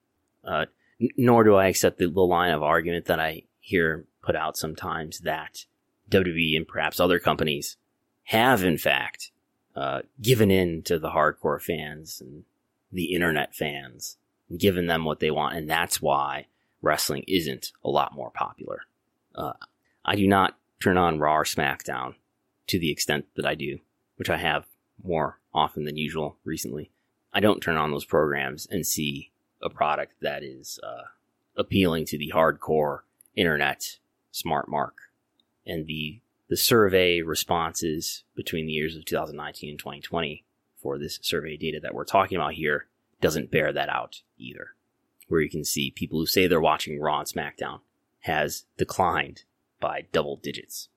[0.44, 0.66] Uh,
[1.00, 4.58] n- nor do I accept the, the line of argument that I hear put out
[4.58, 5.66] sometimes that
[6.10, 7.78] WWE and perhaps other companies
[8.32, 9.32] have, in fact,
[9.76, 12.46] uh, given in to the hardcore fans and
[12.90, 14.16] the internet fans,
[14.50, 16.46] and given them what they want, and that's why
[16.82, 18.84] wrestling isn't a lot more popular.
[19.36, 19.54] Uh,
[20.06, 22.16] I do not turn on Raw or SmackDown
[22.68, 23.80] to the extent that I do,
[24.16, 24.66] which I have
[25.04, 26.90] more often than usual recently.
[27.34, 31.04] I don't turn on those programs and see a product that is uh,
[31.58, 33.00] appealing to the hardcore
[33.36, 33.98] internet
[34.32, 34.96] smart mark.
[35.66, 40.44] And the the survey responses between the years of 2019 and 2020
[40.76, 42.88] for this survey data that we're talking about here
[43.22, 44.72] doesn't bear that out either.
[45.30, 47.80] Where you can see people who say they're watching Raw and SmackDown
[48.24, 49.46] has declined
[49.80, 50.90] by double digits.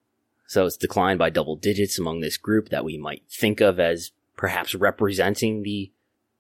[0.49, 4.11] So it's declined by double digits among this group that we might think of as
[4.37, 5.93] perhaps representing the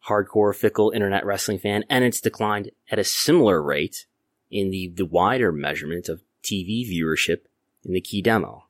[0.08, 4.06] hardcore fickle internet wrestling fan, and it's declined at a similar rate
[4.50, 7.42] in the, the wider measurement of TV viewership
[7.84, 8.63] in the key demo.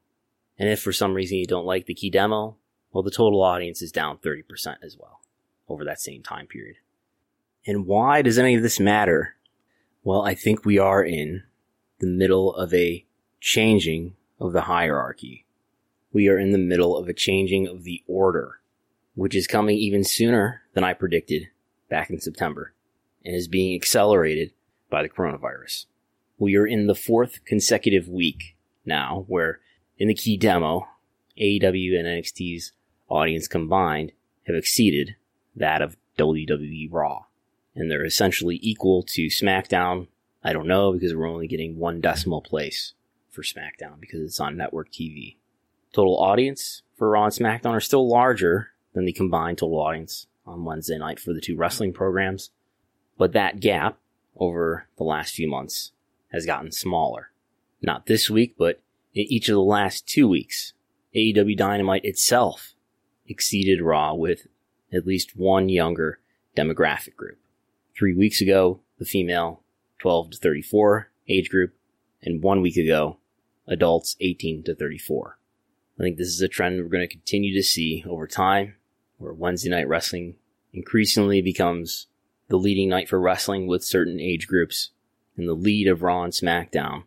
[0.58, 2.56] And if for some reason you don't like the key demo,
[2.92, 5.20] well, the total audience is down 30% as well
[5.68, 6.76] over that same time period.
[7.66, 9.34] And why does any of this matter?
[10.02, 11.42] Well, I think we are in
[11.98, 13.04] the middle of a
[13.40, 15.46] changing of the hierarchy.
[16.12, 18.60] We are in the middle of a changing of the order,
[19.14, 21.48] which is coming even sooner than I predicted
[21.88, 22.74] back in September
[23.24, 24.52] and is being accelerated
[24.90, 25.86] by the coronavirus.
[26.38, 29.60] We are in the fourth consecutive week now where
[29.98, 30.88] in the key demo,
[31.38, 32.72] AEW and NXT's
[33.08, 34.12] audience combined
[34.46, 35.16] have exceeded
[35.56, 37.24] that of WWE Raw.
[37.74, 40.06] And they're essentially equal to SmackDown
[40.44, 42.92] I don't know because we're only getting one decimal place
[43.30, 45.36] for SmackDown because it's on network TV.
[45.94, 50.64] Total audience for Raw and SmackDown are still larger than the combined total audience on
[50.64, 52.50] Wednesday night for the two wrestling programs,
[53.16, 53.98] but that gap
[54.36, 55.92] over the last few months
[56.30, 57.30] has gotten smaller.
[57.80, 58.80] Not this week, but
[59.14, 60.72] in each of the last two weeks,
[61.14, 62.74] AEW Dynamite itself
[63.26, 64.46] exceeded Raw with
[64.92, 66.18] at least one younger
[66.56, 67.38] demographic group.
[67.96, 69.62] Three weeks ago, the female
[70.00, 71.74] 12 to 34 age group,
[72.22, 73.18] and one week ago,
[73.66, 75.38] adults 18 to 34.
[75.98, 78.74] I think this is a trend we're going to continue to see over time,
[79.18, 80.34] where Wednesday night wrestling
[80.72, 82.08] increasingly becomes
[82.48, 84.90] the leading night for wrestling with certain age groups,
[85.36, 87.04] and the lead of Raw and SmackDown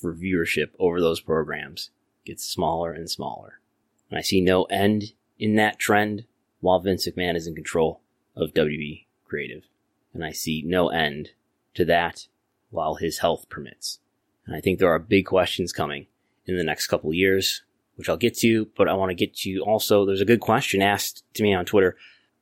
[0.00, 1.90] for viewership over those programs
[2.24, 3.60] gets smaller and smaller.
[4.08, 6.24] And I see no end in that trend
[6.60, 8.00] while Vince McMahon is in control
[8.36, 9.64] of WWE Creative.
[10.12, 11.30] And I see no end
[11.74, 12.26] to that
[12.70, 14.00] while his health permits.
[14.46, 16.06] And I think there are big questions coming
[16.46, 17.62] in the next couple years,
[17.96, 20.82] which I'll get to, but I want to get to also, there's a good question
[20.82, 21.96] asked to me on Twitter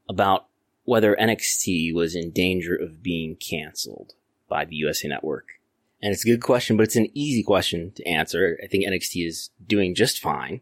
[0.08, 0.46] about
[0.84, 4.14] whether NXT was in danger of being canceled
[4.48, 5.57] by the USA Network.
[6.00, 8.58] And it's a good question, but it's an easy question to answer.
[8.62, 10.60] I think NXT is doing just fine.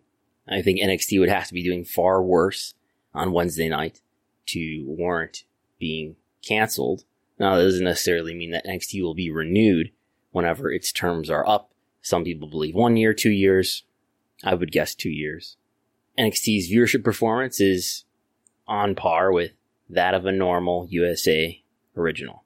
[0.48, 2.74] I think NXT would have to be doing far worse
[3.12, 4.00] on Wednesday night
[4.46, 5.44] to warrant
[5.78, 6.16] being
[6.46, 7.04] canceled.
[7.38, 9.90] Now, that doesn't necessarily mean that NXT will be renewed
[10.30, 11.72] whenever its terms are up.
[12.00, 13.82] Some people believe one year, two years.
[14.44, 15.56] I would guess two years.
[16.18, 18.04] NXT's viewership performance is
[18.66, 19.52] on par with
[19.88, 21.62] that of a normal USA
[21.96, 22.44] original.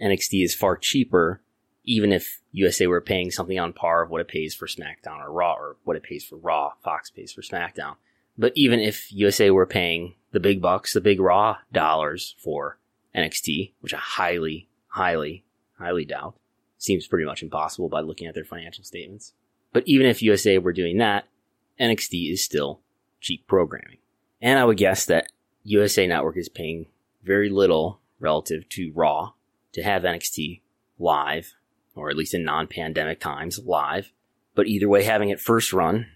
[0.00, 1.40] NXT is far cheaper,
[1.86, 5.32] even if USA were paying something on par of what it pays for SmackDown or
[5.32, 7.94] Raw, or what it pays for Raw, Fox pays for SmackDown.
[8.36, 12.78] But even if USA were paying the big bucks, the big Raw dollars for
[13.14, 15.44] NXT, which I highly, highly,
[15.78, 16.34] highly doubt,
[16.76, 19.32] seems pretty much impossible by looking at their financial statements.
[19.72, 21.26] But even if USA were doing that,
[21.80, 22.80] NXT is still
[23.20, 23.98] cheap programming.
[24.42, 25.32] And I would guess that
[25.62, 26.86] USA Network is paying
[27.22, 29.32] very little relative to Raw
[29.72, 30.60] to have NXT
[30.98, 31.54] live,
[31.96, 34.12] or at least in non pandemic times, live.
[34.54, 36.06] But either way, having it first run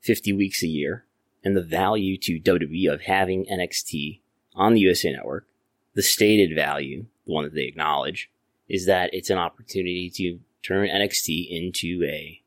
[0.00, 1.04] 50 weeks a year,
[1.44, 4.20] and the value to WWE of having NXT
[4.54, 5.46] on the USA Network,
[5.94, 8.30] the stated value, the one that they acknowledge,
[8.68, 12.42] is that it's an opportunity to turn NXT into a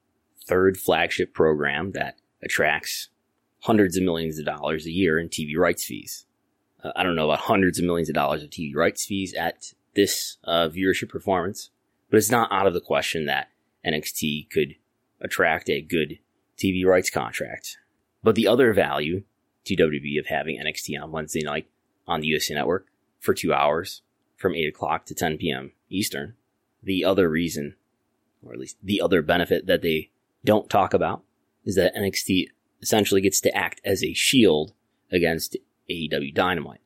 [0.46, 3.10] third flagship program that attracts
[3.62, 6.26] hundreds of millions of dollars a year in TV rights fees.
[6.84, 9.74] Uh, I don't know about hundreds of millions of dollars of TV rights fees at
[9.96, 11.70] this uh, viewership performance,
[12.10, 13.50] but it's not out of the question that
[13.86, 14.76] NXT could
[15.22, 16.20] attract a good
[16.58, 17.78] TV rights contract.
[18.24, 19.24] But the other value
[19.66, 21.68] to WWE of having NXT on Wednesday night
[22.08, 22.88] on the USA Network
[23.20, 24.02] for two hours
[24.36, 25.72] from 8 o'clock to 10 p.m.
[25.90, 26.36] Eastern,
[26.82, 27.76] the other reason,
[28.44, 30.12] or at least the other benefit that they
[30.44, 31.24] don't talk about,
[31.66, 32.48] is that NXT
[32.82, 34.74] essentially gets to act as a shield
[35.12, 35.58] against
[35.90, 36.82] AEW Dynamite.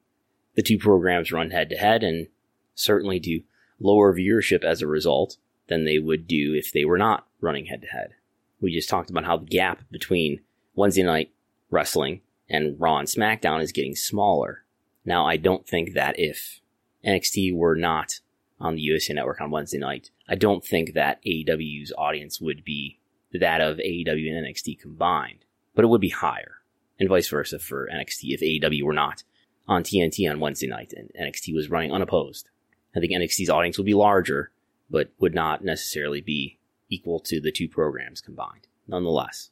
[0.56, 2.28] The two programs run head to head and
[2.76, 3.42] certainly do
[3.84, 7.82] lower viewership as a result than they would do if they were not running head
[7.82, 8.14] to head.
[8.62, 10.42] We just talked about how the gap between
[10.76, 11.32] Wednesday night
[11.70, 14.64] wrestling and Raw and SmackDown is getting smaller.
[15.06, 16.62] Now, I don't think that if
[17.06, 18.20] NXT were not
[18.60, 23.00] on the USA Network on Wednesday night, I don't think that AEW's audience would be
[23.34, 26.58] that of AEW and NXT combined, but it would be higher
[27.00, 29.24] and vice versa for NXT if AEW were not
[29.68, 32.50] on TNT on Wednesday night and NXT was running unopposed.
[32.96, 34.52] I think NXT's audience would be larger,
[34.90, 38.68] but would not necessarily be equal to the two programs combined.
[38.88, 39.50] Nonetheless,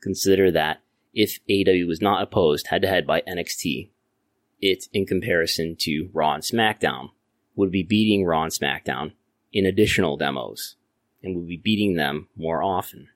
[0.00, 0.80] consider that
[1.12, 3.90] if AEW was not opposed head to head by NXT,
[4.60, 7.10] it, in comparison to Raw and SmackDown,
[7.56, 9.12] would be beating Raw and SmackDown
[9.52, 10.76] in additional demos
[11.22, 13.08] and would be beating them more often.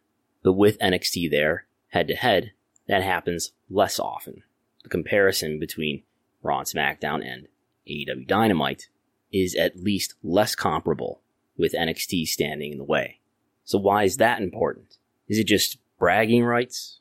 [0.43, 2.53] But with NXT there, head to head,
[2.87, 4.43] that happens less often.
[4.83, 6.03] The comparison between
[6.43, 7.49] Raw and SmackDown and
[7.89, 8.89] AEW Dynamite
[9.35, 11.21] is at least less comparable
[11.59, 13.19] with NXT standing in the way.
[13.65, 14.99] So why is that important?
[15.29, 17.01] Is it just bragging rights?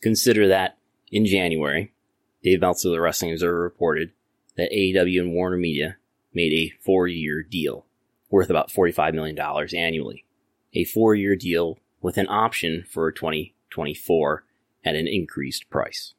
[0.00, 0.78] Consider that
[1.10, 1.92] in January,
[2.42, 4.12] Dave Meltzer of the Wrestling Observer reported
[4.56, 5.96] that AEW and Warner Media
[6.32, 7.86] made a four year deal
[8.30, 9.38] worth about $45 million
[9.74, 10.24] annually.
[10.74, 14.44] A four year deal with an option for 2024
[14.84, 16.14] at an increased price.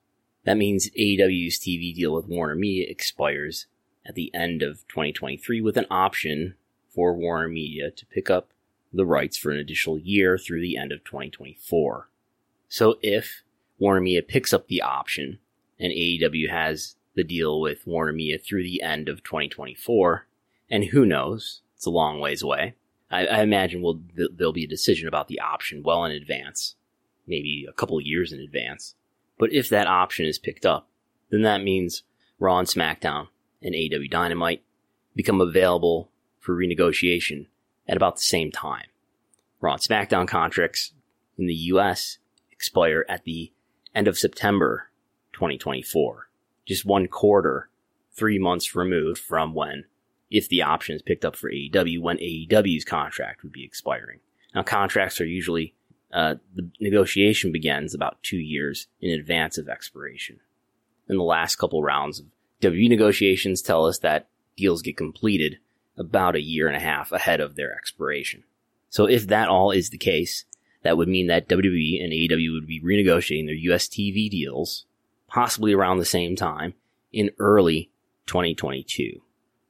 [0.45, 3.67] That means AEW's TV deal with Warner Media expires
[4.05, 6.55] at the end of 2023 with an option
[6.89, 8.49] for Warner Media to pick up
[8.91, 12.09] the rights for an additional year through the end of 2024.
[12.67, 13.43] So if
[13.79, 15.39] Warner Media picks up the option
[15.79, 20.27] and AEW has the deal with Warner Media through the end of 2024,
[20.69, 22.75] and who knows, it's a long ways away.
[23.09, 26.75] I, I imagine we'll, there'll be a decision about the option well in advance
[27.27, 28.95] maybe a couple years in advance.
[29.37, 30.87] But if that option is picked up,
[31.29, 32.03] then that means
[32.39, 33.27] Raw and SmackDown
[33.63, 34.63] and AEW Dynamite
[35.15, 36.09] become available
[36.39, 37.47] for renegotiation
[37.87, 38.85] at about the same time.
[39.61, 40.91] Raw and SmackDown contracts
[41.37, 42.17] in the US
[42.51, 43.51] expire at the
[43.95, 44.89] end of September
[45.33, 46.29] 2024,
[46.65, 47.69] just one quarter,
[48.11, 49.85] three months removed from when,
[50.29, 54.19] if the option is picked up for AEW, when AEW's contract would be expiring.
[54.53, 55.73] Now, contracts are usually
[56.13, 60.39] uh, the negotiation begins about two years in advance of expiration.
[61.09, 62.27] In the last couple rounds of
[62.63, 65.59] WWE negotiations tell us that deals get completed
[65.97, 68.43] about a year and a half ahead of their expiration.
[68.89, 70.45] So if that all is the case,
[70.83, 74.85] that would mean that WWE and AEW would be renegotiating their US TV deals,
[75.27, 76.73] possibly around the same time,
[77.11, 77.89] in early
[78.27, 79.21] 2022.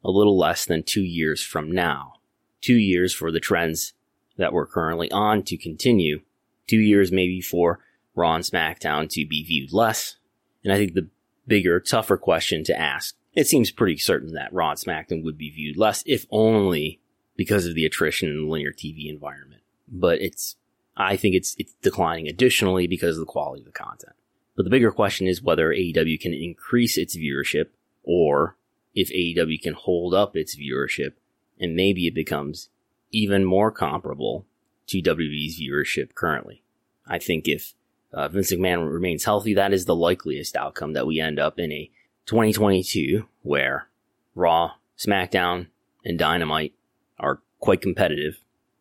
[0.04, 2.14] A little less than two years from now.
[2.62, 3.94] Two years for the trends
[4.38, 6.22] that we're currently on to continue
[6.68, 7.80] two years maybe for
[8.16, 10.18] Raw and SmackDown to be viewed less.
[10.64, 11.10] And I think the
[11.48, 15.78] bigger, tougher question to ask it seems pretty certain that and SmackDown would be viewed
[15.78, 17.00] less, if only
[17.36, 19.64] because of the attrition in the linear TV environment.
[19.88, 20.56] But it's,
[20.96, 24.14] I think it's, it's declining additionally because of the quality of the content.
[24.56, 27.70] But the bigger question is whether AEW can increase its viewership
[28.04, 28.56] or
[28.94, 31.14] if AEW can hold up its viewership
[31.60, 32.70] and maybe it becomes
[33.12, 34.46] even more comparable
[34.88, 36.62] to WWE's viewership currently.
[37.08, 37.74] I think if
[38.14, 41.72] uh, Vince McMahon remains healthy, that is the likeliest outcome that we end up in
[41.72, 41.90] a
[42.26, 43.88] 2022 where
[44.36, 45.68] Raw, SmackDown,
[46.06, 46.74] and Dynamite
[47.20, 48.38] are quite competitive.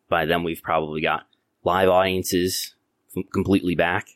[0.09, 1.27] By then, we've probably got
[1.63, 2.75] live audiences
[3.31, 4.07] completely back.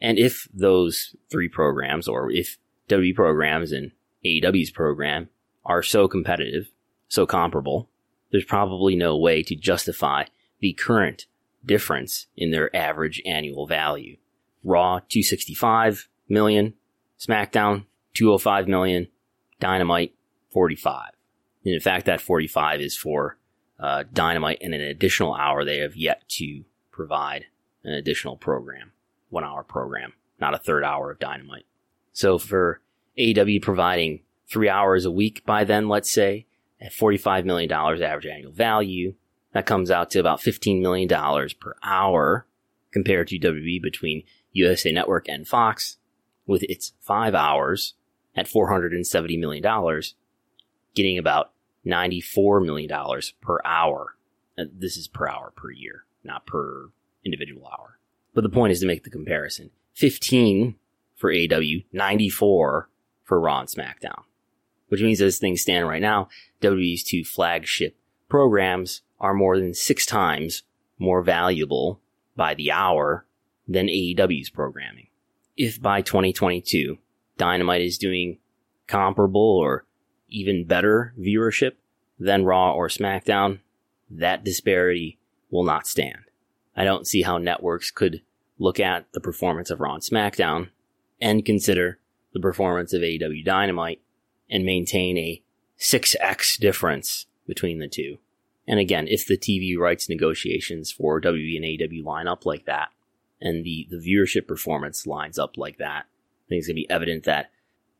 [0.00, 2.58] And if those three programs, or if
[2.88, 3.92] W programs and
[4.24, 5.28] AEW's program
[5.64, 6.70] are so competitive,
[7.08, 7.88] so comparable,
[8.30, 10.24] there's probably no way to justify
[10.60, 11.26] the current
[11.64, 14.16] difference in their average annual value.
[14.62, 16.74] Raw 265 million,
[17.18, 19.08] SmackDown 205 million,
[19.58, 20.14] Dynamite
[20.50, 21.10] 45.
[21.64, 23.38] And in fact, that 45 is for
[23.78, 27.46] uh, Dynamite and an additional hour they have yet to provide
[27.84, 28.92] an additional program,
[29.30, 31.66] one hour program, not a third hour of Dynamite.
[32.12, 32.80] So for
[33.18, 36.46] AEW providing three hours a week by then, let's say,
[36.80, 39.14] at $45 million average annual value,
[39.52, 42.46] that comes out to about $15 million per hour
[42.92, 45.98] compared to WWE between USA Network and Fox
[46.46, 47.94] with its five hours
[48.34, 50.02] at $470 million,
[50.94, 51.52] getting about
[51.86, 52.90] $94 million
[53.40, 54.16] per hour.
[54.56, 56.90] And this is per hour per year, not per
[57.24, 57.98] individual hour.
[58.34, 59.70] But the point is to make the comparison.
[59.94, 60.76] 15
[61.16, 62.88] for AW, 94
[63.24, 64.22] for Raw and SmackDown.
[64.88, 66.28] Which means as things stand right now,
[66.60, 67.96] WWE's two flagship
[68.28, 70.62] programs are more than six times
[70.98, 72.00] more valuable
[72.36, 73.26] by the hour
[73.70, 75.06] than AEW's programming.
[75.56, 76.98] If by 2022,
[77.38, 78.38] Dynamite is doing
[78.88, 79.84] comparable or
[80.28, 81.72] even better viewership
[82.18, 83.60] than Raw or SmackDown,
[84.10, 85.18] that disparity
[85.50, 86.18] will not stand.
[86.76, 88.22] I don't see how networks could
[88.58, 90.70] look at the performance of Raw and SmackDown
[91.20, 91.98] and consider
[92.32, 94.00] the performance of AEW Dynamite
[94.50, 95.42] and maintain a
[95.78, 98.18] 6x difference between the two.
[98.66, 102.90] And again, if the TV rights negotiations for WWE and AEW line up like that,
[103.40, 106.90] and the, the viewership performance lines up like that, I think it's going to be
[106.90, 107.50] evident that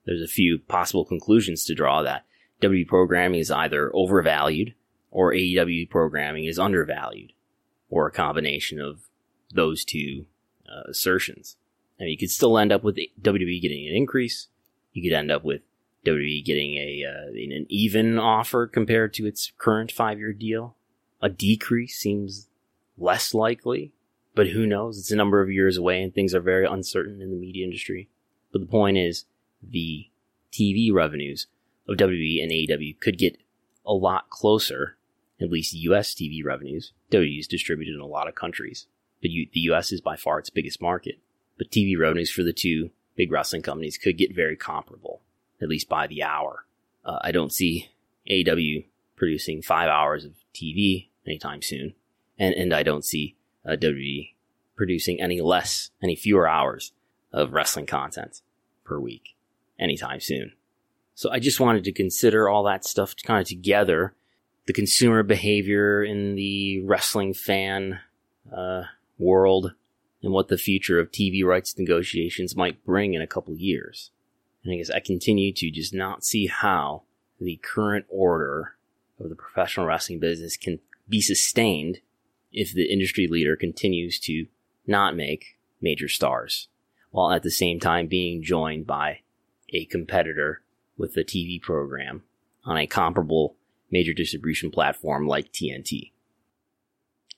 [0.05, 2.24] there's a few possible conclusions to draw that
[2.62, 4.74] WWE programming is either overvalued
[5.11, 7.32] or AEW programming is undervalued,
[7.88, 9.09] or a combination of
[9.53, 10.26] those two
[10.68, 11.57] uh, assertions.
[11.99, 14.49] I mean, you could still end up with WWE getting an increase.
[14.93, 15.62] You could end up with
[16.07, 20.76] WWE getting a uh, an even offer compared to its current five year deal.
[21.20, 22.49] A decrease seems
[22.97, 23.93] less likely,
[24.35, 24.99] but who knows?
[24.99, 28.09] It's a number of years away, and things are very uncertain in the media industry.
[28.53, 29.24] But the point is,
[29.62, 30.09] the
[30.53, 31.47] TV revenues
[31.89, 33.39] of WWE and AEW could get
[33.87, 34.97] a lot closer,
[35.41, 36.14] at least U.S.
[36.14, 36.93] TV revenues.
[37.11, 38.87] WWE is distributed in a lot of countries,
[39.20, 39.93] but the U.S.
[39.93, 41.18] is by far its biggest market.
[41.59, 45.20] But TV revenues for the two big wrestling companies could get very comparable
[45.61, 46.64] at least by the hour.
[47.05, 47.91] Uh, I don't see
[48.31, 48.85] AW
[49.16, 51.95] producing five hours of TV anytime soon,
[52.39, 54.30] and and I don't see uh, WWE
[54.76, 56.92] producing any less, any fewer hours
[57.32, 58.40] of wrestling content
[58.84, 59.36] per week
[59.78, 60.52] anytime soon.
[61.14, 64.14] So I just wanted to consider all that stuff kind of together,
[64.66, 68.00] the consumer behavior in the wrestling fan
[68.50, 68.84] uh,
[69.18, 69.74] world,
[70.22, 74.11] and what the future of TV rights negotiations might bring in a couple years.
[74.64, 77.02] And I guess I continue to just not see how
[77.38, 78.76] the current order
[79.18, 82.00] of the professional wrestling business can be sustained
[82.53, 84.46] if the industry leader continues to
[84.86, 86.68] not make major stars,
[87.11, 89.20] while at the same time being joined by
[89.70, 90.62] a competitor
[90.96, 92.22] with a TV program
[92.64, 93.57] on a comparable
[93.90, 96.12] major distribution platform like TNT.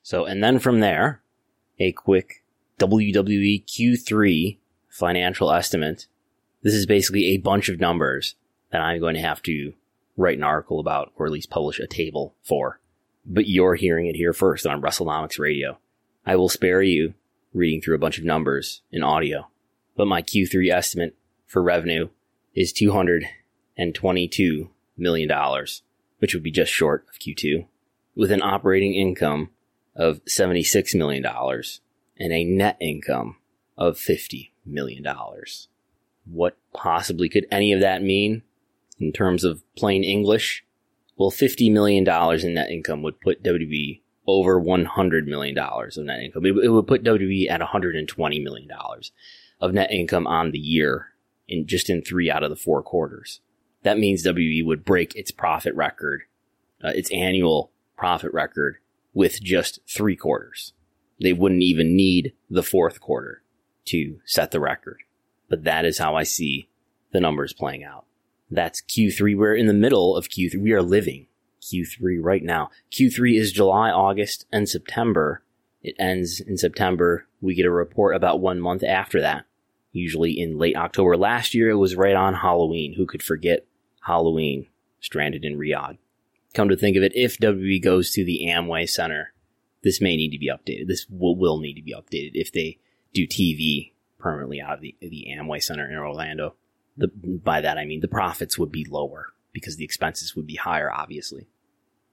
[0.02, 1.22] So, and then from there,
[1.78, 2.42] a quick
[2.78, 4.58] WWE Q3
[4.88, 6.06] financial estimate
[6.62, 8.36] this is basically a bunch of numbers
[8.70, 9.74] that I'm going to have to
[10.16, 12.80] write an article about, or at least publish a table for.
[13.24, 15.78] But you're hearing it here first on WrestleNomics Radio.
[16.26, 17.14] I will spare you
[17.52, 19.48] reading through a bunch of numbers in audio.
[19.96, 21.14] But my Q3 estimate
[21.46, 22.08] for revenue
[22.54, 25.30] is $222 million,
[26.18, 27.66] which would be just short of Q2,
[28.14, 29.50] with an operating income
[29.94, 33.36] of $76 million and a net income
[33.76, 35.06] of $50 million
[36.24, 38.42] what possibly could any of that mean
[38.98, 40.64] in terms of plain English?
[41.16, 46.46] Well, $50 million in net income would put WWE over $100 million of net income.
[46.46, 48.68] It, would put WWE at $120 million
[49.60, 51.08] of net income on the year
[51.48, 53.40] in just in three out of the four quarters.
[53.82, 56.22] that means WWE would break its profit record,
[56.82, 58.76] uh, its annual profit record
[59.12, 60.72] with just three quarters.
[61.20, 63.42] They wouldn't even need the fourth quarter
[63.86, 64.98] to set the record.
[65.48, 66.68] But that is how I see
[67.12, 68.06] the numbers playing out.
[68.52, 69.36] That's Q3.
[69.36, 70.60] We're in the middle of Q3.
[70.60, 71.26] We are living
[71.62, 72.70] Q3 right now.
[72.92, 75.42] Q3 is July, August, and September.
[75.82, 77.26] It ends in September.
[77.40, 79.46] We get a report about one month after that,
[79.92, 81.16] usually in late October.
[81.16, 82.94] Last year, it was right on Halloween.
[82.94, 83.66] Who could forget
[84.02, 84.66] Halloween
[85.00, 85.96] stranded in Riyadh?
[86.52, 89.32] Come to think of it, if WWE goes to the Amway Center,
[89.82, 90.88] this may need to be updated.
[90.88, 92.78] This will, will need to be updated if they
[93.14, 96.54] do TV permanently out of the, the Amway Center in Orlando.
[96.96, 100.56] The, by that I mean the profits would be lower because the expenses would be
[100.56, 101.48] higher, obviously.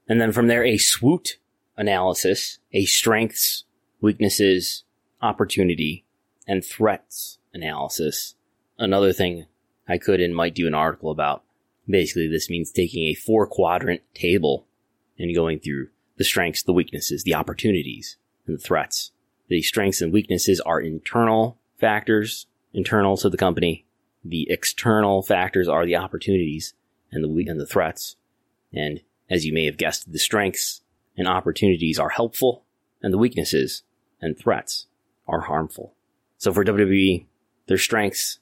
[0.07, 1.37] And then from there, a SWOT
[1.77, 3.63] analysis, a strengths,
[4.01, 4.83] weaknesses,
[5.21, 6.05] opportunity,
[6.47, 8.35] and threats analysis.
[8.77, 9.45] Another thing
[9.87, 11.43] I could and might do an article about.
[11.87, 14.67] Basically, this means taking a four quadrant table
[15.17, 19.11] and going through the strengths, the weaknesses, the opportunities, and the threats.
[19.47, 23.85] The strengths and weaknesses are internal factors, internal to the company.
[24.29, 26.75] The external factors are the opportunities
[27.11, 28.15] and the and the threats.
[28.71, 30.81] And as you may have guessed, the strengths
[31.17, 32.63] and opportunities are helpful,
[33.01, 33.81] and the weaknesses
[34.21, 34.85] and threats
[35.27, 35.95] are harmful.
[36.37, 37.25] So for WWE,
[37.65, 38.37] their strengths,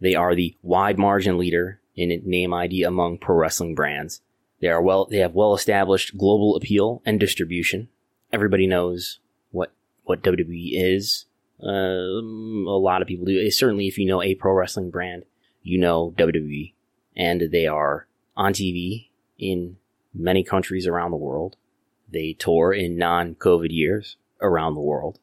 [0.00, 4.22] they are the wide margin leader in name ID among pro wrestling brands.
[4.60, 7.88] They are well, they have well established global appeal and distribution.
[8.32, 9.20] Everybody knows
[9.52, 9.72] what,
[10.02, 11.26] what WWE is.
[11.62, 13.50] Um, a lot of people do.
[13.50, 15.24] Certainly, if you know a pro wrestling brand,
[15.62, 16.72] you know WWE.
[17.16, 18.06] And they are
[18.36, 19.08] on TV
[19.38, 19.76] in
[20.14, 21.56] many countries around the world.
[22.08, 25.18] They tour in non COVID years around the world.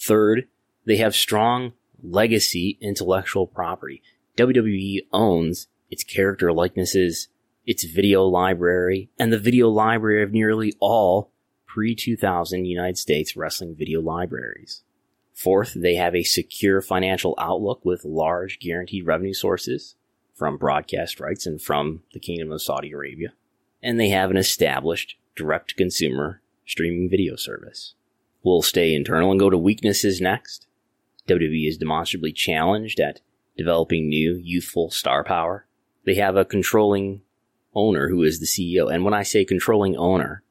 [0.00, 0.46] Third,
[0.84, 1.72] they have strong
[2.02, 4.02] legacy intellectual property.
[4.36, 7.28] WWE owns its character likenesses,
[7.66, 11.32] its video library, and the video library of nearly all
[11.66, 14.82] pre 2000 United States wrestling video libraries.
[15.38, 19.94] Fourth, they have a secure financial outlook with large guaranteed revenue sources
[20.34, 23.28] from broadcast rights and from the Kingdom of Saudi Arabia.
[23.80, 27.94] And they have an established direct consumer streaming video service.
[28.42, 30.66] We'll stay internal and go to weaknesses next.
[31.28, 33.20] WWE is demonstrably challenged at
[33.56, 35.68] developing new youthful star power.
[36.04, 37.22] They have a controlling
[37.76, 38.92] owner who is the CEO.
[38.92, 40.42] And when I say controlling owner,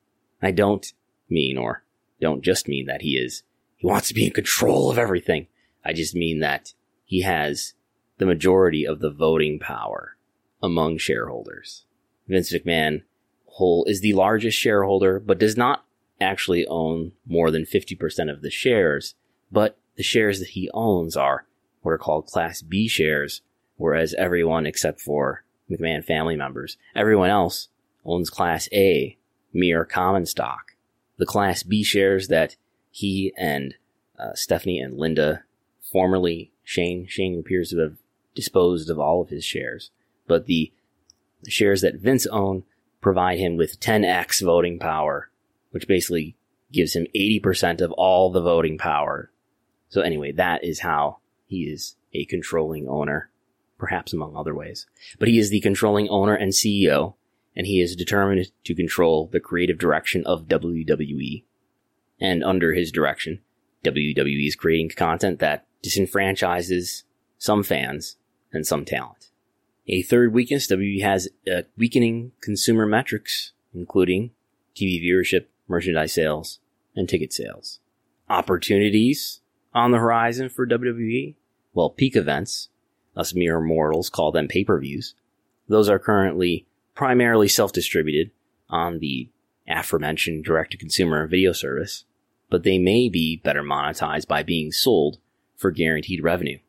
[0.42, 0.94] I don't
[1.30, 1.84] mean or
[2.22, 3.44] don't just mean that he is,
[3.78, 5.48] he wants to be in control of everything.
[5.86, 6.74] I just mean that
[7.06, 7.74] he has
[8.18, 10.18] the majority of the voting power
[10.62, 11.86] among shareholders.
[12.28, 13.04] Vince McMahon
[13.46, 15.86] whole is the largest shareholder, but does not
[16.20, 19.16] actually own more than 50% of the shares,
[19.52, 21.46] but the shares that he owns are
[21.82, 23.42] what are called Class B shares,
[23.78, 27.70] whereas everyone except for McMahon family members, everyone else
[28.06, 29.18] owns Class A,
[29.54, 30.76] mere common stock.
[31.18, 32.56] The Class B shares that
[32.98, 33.76] he and
[34.18, 35.44] uh, Stephanie and Linda,
[35.92, 37.98] formerly Shane, Shane appears to have
[38.34, 39.92] disposed of all of his shares,
[40.28, 40.74] but the,
[41.48, 42.64] shares that Vince owned
[43.00, 45.30] provide him with 10x voting power,
[45.70, 46.36] which basically
[46.72, 49.32] gives him 80% of all the voting power.
[49.90, 53.30] So anyway, that is how he is a controlling owner,
[53.78, 54.88] perhaps among other ways.
[55.20, 57.14] But he is the controlling owner and CEO,
[57.56, 61.44] and he is determined to control the creative direction of WWE.
[62.20, 63.42] And under his direction,
[63.84, 67.04] WWE is creating content that disenfranchises
[67.38, 68.18] some fans
[68.52, 69.30] and some talent.
[69.88, 74.32] A third weakness, WWE has uh, weakening consumer metrics, including
[74.76, 76.60] TV viewership, merchandise sales,
[76.96, 77.80] and ticket sales.
[78.30, 79.42] Opportunities
[79.74, 81.36] on the horizon for WWE?
[81.74, 82.70] Well, peak events,
[83.16, 85.16] us mere mortals call them pay-per-views.
[85.70, 86.66] Those are currently
[86.96, 88.32] primarily self-distributed
[88.70, 89.30] on the
[89.68, 92.06] aforementioned direct-to-consumer video service,
[92.50, 95.18] but they may be better monetized by being sold
[95.56, 96.60] for guaranteed revenue.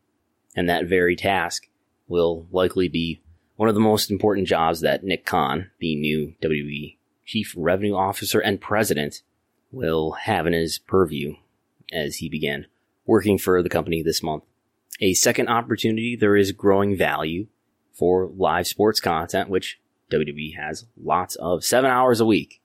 [0.56, 1.68] And that very task
[2.08, 3.20] will likely be
[3.56, 8.40] one of the most important jobs that Nick Khan, the new WWE Chief Revenue Officer
[8.40, 9.22] and President,
[9.70, 11.34] will have in his purview
[11.92, 12.66] as he began
[13.04, 14.44] working for the company this month.
[15.00, 17.46] A second opportunity, there is growing value
[17.92, 22.60] for live sports content, which WWE has lots of seven hours a week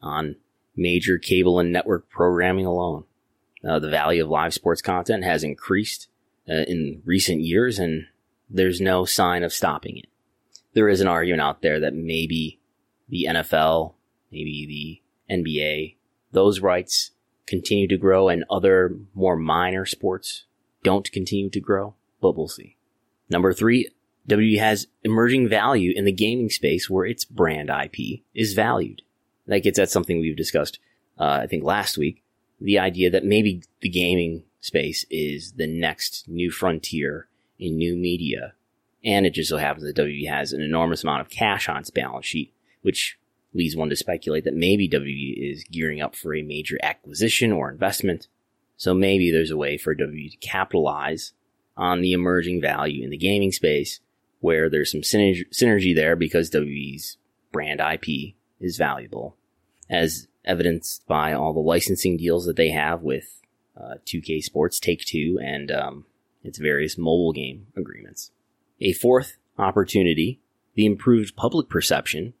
[0.00, 0.36] on
[0.76, 3.04] major cable and network programming alone.
[3.66, 6.08] Uh, the value of live sports content has increased
[6.48, 8.06] uh, in recent years, and
[8.48, 10.06] there's no sign of stopping it.
[10.74, 12.60] There is an argument out there that maybe
[13.08, 13.94] the NFL,
[14.30, 15.96] maybe the NBA,
[16.32, 17.12] those rights
[17.46, 20.44] continue to grow and other more minor sports
[20.82, 22.76] don't continue to grow, but we'll see.
[23.28, 23.90] Number three,
[24.28, 29.02] WWE has emerging value in the gaming space where its brand IP is valued.
[29.46, 30.78] That gets at something we've discussed,
[31.18, 32.22] uh, I think last week.
[32.60, 37.28] The idea that maybe the gaming space is the next new frontier
[37.58, 38.54] in new media.
[39.04, 41.90] And it just so happens that WWE has an enormous amount of cash on its
[41.90, 43.18] balance sheet, which
[43.54, 47.70] leads one to speculate that maybe WWE is gearing up for a major acquisition or
[47.70, 48.28] investment.
[48.76, 51.32] So maybe there's a way for WWE to capitalize
[51.76, 54.00] on the emerging value in the gaming space
[54.40, 57.16] where there's some synergy, synergy there because WWE's
[57.52, 59.36] brand IP is valuable,
[59.90, 63.40] as evidenced by all the licensing deals that they have with
[63.76, 66.06] uh, 2K Sports, Take Two, and um,
[66.42, 68.30] its various mobile game agreements.
[68.80, 70.40] A fourth opportunity,
[70.74, 72.34] the improved public perception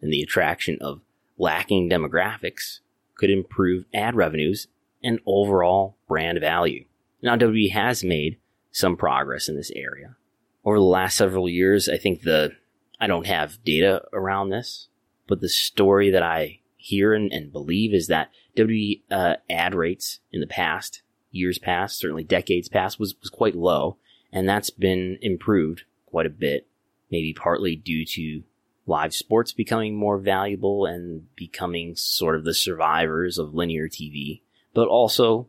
[0.00, 1.00] and the attraction of
[1.36, 2.80] lacking demographics
[3.14, 4.68] could improve ad revenues
[5.02, 6.84] and overall brand value.
[7.22, 8.38] Now, WWE has made
[8.70, 10.16] some progress in this area.
[10.64, 12.52] Over the last several years, I think the,
[13.00, 14.88] I don't have data around this,
[15.28, 20.18] but the story that I hear and, and believe is that WWE uh, ad rates
[20.32, 23.98] in the past, years past, certainly decades past, was, was quite low.
[24.32, 26.66] And that's been improved quite a bit,
[27.10, 28.42] maybe partly due to
[28.86, 34.40] live sports becoming more valuable and becoming sort of the survivors of linear TV,
[34.72, 35.46] but also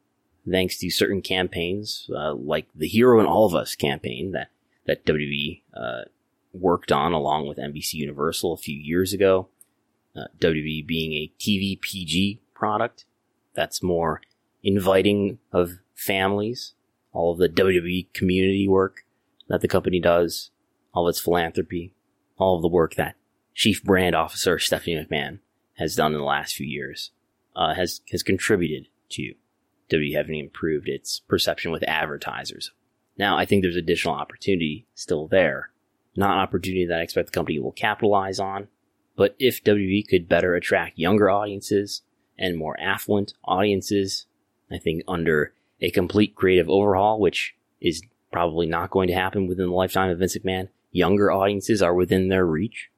[0.49, 4.49] thanks to certain campaigns, uh, like the Hero in All of Us campaign that,
[4.85, 6.01] that WWE, uh,
[6.53, 9.47] worked on along with NBC Universal a few years ago.
[10.19, 13.05] Uh, WWE being a TV PG product
[13.53, 14.21] that's more
[14.63, 16.73] inviting of families,
[17.11, 19.05] all of the WWE community work
[19.47, 20.51] that the company does,
[20.93, 21.93] all of its philanthropy,
[22.37, 23.15] all of the work that
[23.53, 25.39] Chief Brand Officer Stephanie McMahon
[25.77, 27.11] has done in the last few years,
[27.55, 29.33] uh, has has contributed to
[29.89, 32.71] WWE having improved its perception with advertisers.
[33.17, 35.71] Now, I think there's additional opportunity still there,
[36.15, 38.67] not opportunity that I expect the company will capitalize on,
[39.19, 42.03] but if WWE could better attract younger audiences
[42.37, 44.27] and more affluent audiences,
[44.71, 45.51] I think under
[45.81, 48.01] a complete creative overhaul, which is
[48.31, 52.29] probably not going to happen within the lifetime of Vince McMahon, younger audiences are within
[52.29, 52.91] their reach.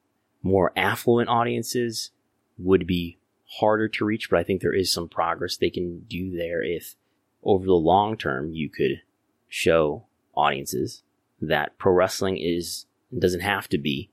[0.44, 2.12] More affluent audiences
[2.56, 3.18] would be
[3.58, 6.94] harder to reach, but I think there is some progress they can do there if
[7.42, 9.02] over the long term you could
[9.48, 10.04] show
[10.36, 11.02] audiences
[11.40, 12.86] that pro wrestling is
[13.18, 14.11] doesn't have to be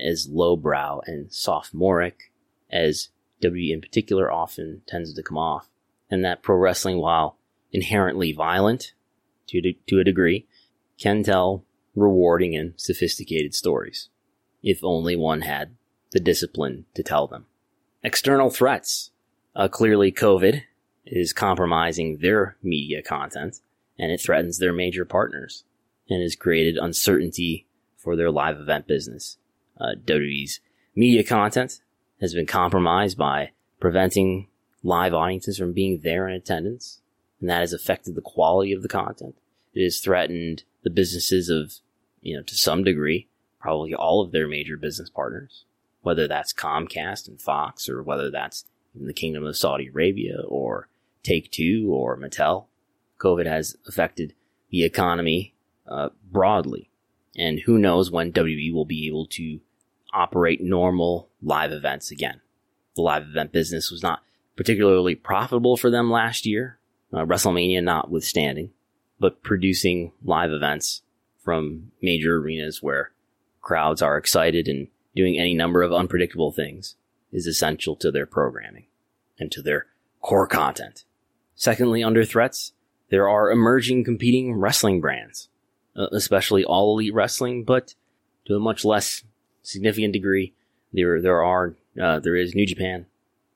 [0.00, 2.32] as lowbrow and sophomoric
[2.70, 3.08] as
[3.42, 5.68] WWE in particular often tends to come off,
[6.10, 7.36] and that pro wrestling, while
[7.72, 8.92] inherently violent
[9.48, 10.46] to, to a degree,
[10.98, 14.08] can tell rewarding and sophisticated stories
[14.62, 15.74] if only one had
[16.12, 17.46] the discipline to tell them.
[18.02, 19.10] External threats.
[19.54, 20.62] Uh, clearly, COVID
[21.06, 23.60] is compromising their media content
[23.98, 25.64] and it threatens their major partners
[26.08, 29.36] and has created uncertainty for their live event business.
[29.80, 30.60] Uh, WWE's
[30.94, 31.80] media content
[32.20, 33.50] has been compromised by
[33.80, 34.48] preventing
[34.82, 37.00] live audiences from being there in attendance,
[37.40, 39.36] and that has affected the quality of the content.
[39.74, 41.74] It has threatened the businesses of,
[42.20, 43.28] you know, to some degree,
[43.60, 45.64] probably all of their major business partners,
[46.02, 48.64] whether that's Comcast and Fox or whether that's
[48.98, 50.88] in the Kingdom of Saudi Arabia or
[51.22, 52.66] Take Two or Mattel.
[53.18, 54.34] COVID has affected
[54.70, 55.54] the economy
[55.86, 56.90] uh, broadly,
[57.36, 59.60] and who knows when WWE will be able to
[60.12, 62.40] operate normal live events again.
[62.96, 64.22] The live event business was not
[64.56, 66.78] particularly profitable for them last year,
[67.12, 68.70] uh, WrestleMania notwithstanding,
[69.18, 71.02] but producing live events
[71.42, 73.12] from major arenas where
[73.60, 76.96] crowds are excited and doing any number of unpredictable things
[77.32, 78.86] is essential to their programming
[79.38, 79.86] and to their
[80.20, 81.04] core content.
[81.54, 82.72] Secondly, under threats,
[83.10, 85.48] there are emerging competing wrestling brands,
[85.96, 87.94] uh, especially all elite wrestling, but
[88.46, 89.24] to a much less
[89.70, 90.54] significant degree,
[90.92, 93.06] there there are uh, there is New Japan,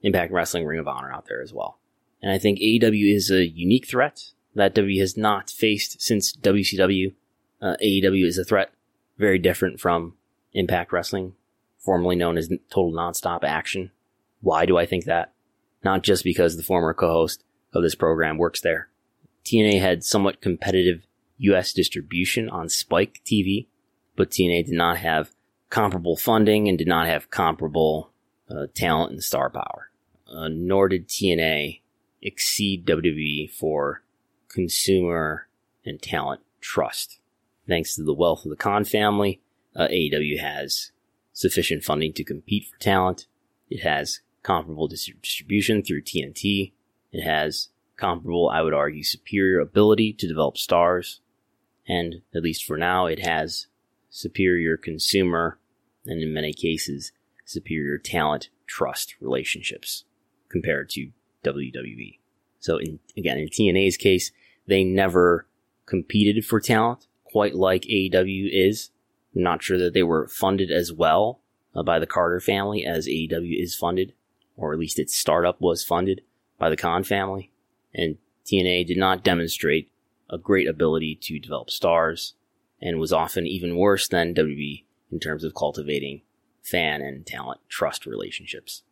[0.03, 1.79] Impact Wrestling, Ring of Honor out there as well.
[2.23, 7.13] And I think AEW is a unique threat that W has not faced since WCW.
[7.61, 8.73] Uh, AEW is a threat
[9.19, 10.15] very different from
[10.53, 11.35] Impact Wrestling,
[11.79, 13.91] formerly known as Total Nonstop Action.
[14.41, 15.33] Why do I think that?
[15.85, 18.89] Not just because the former co-host of this program works there.
[19.45, 21.07] TNA had somewhat competitive
[21.39, 23.67] US distribution on Spike TV,
[24.17, 25.34] but TNA did not have
[25.75, 28.13] comparable funding and did not have comparable
[28.49, 29.91] uh, talent and star power.
[30.33, 31.81] Uh, nor did TNA
[32.23, 34.05] exceed WWE for
[34.49, 35.49] consumer
[35.85, 37.19] and talent trust.
[37.67, 39.41] Thanks to the wealth of the Khan family,
[39.75, 40.93] uh, AEW has
[41.33, 43.27] sufficient funding to compete for talent.
[43.69, 46.71] It has comparable distribution through TNT.
[47.11, 51.21] It has comparable, I would argue, superior ability to develop stars.
[51.89, 53.67] And at least for now, it has
[54.09, 55.59] superior consumer,
[56.07, 57.13] and in many cases,
[57.45, 60.05] superior talent trust relationships
[60.49, 61.11] compared to
[61.45, 62.19] WWE.
[62.61, 64.33] So in, again, in TNA's case,
[64.67, 65.47] they never
[65.87, 68.91] competed for talent quite like AEW is.
[69.35, 71.41] I'm not sure that they were funded as well
[71.75, 74.15] uh, by the Carter family as AEW is funded,
[74.57, 76.23] or at least its startup was funded
[76.59, 77.51] by the Khan family.
[77.93, 79.91] And TNA did not demonstrate
[80.31, 82.35] a great ability to develop stars
[82.81, 86.23] and was often even worse than WWE in terms of cultivating
[86.63, 88.83] fan and talent trust relationships.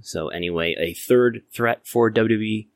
[0.00, 2.68] So anyway, a third threat for WWE,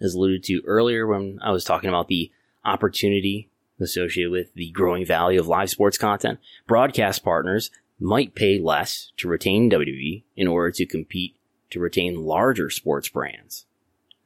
[0.00, 2.30] as alluded to earlier when I was talking about the
[2.64, 9.12] opportunity associated with the growing value of live sports content, broadcast partners might pay less
[9.16, 11.36] to retain WWE in order to compete
[11.70, 13.66] to retain larger sports brands.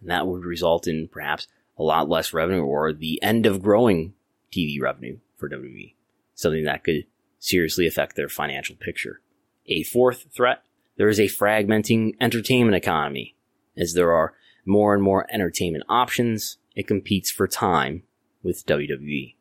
[0.00, 1.46] And that would result in perhaps
[1.78, 4.14] a lot less revenue or the end of growing
[4.52, 5.94] TV revenue for WWE,
[6.34, 7.06] something that could
[7.41, 9.20] seriously affect their financial picture.
[9.66, 10.62] A fourth threat,
[10.97, 13.34] there is a fragmenting entertainment economy.
[13.76, 14.34] As there are
[14.64, 18.05] more and more entertainment options, it competes for time
[18.43, 19.34] with WWE.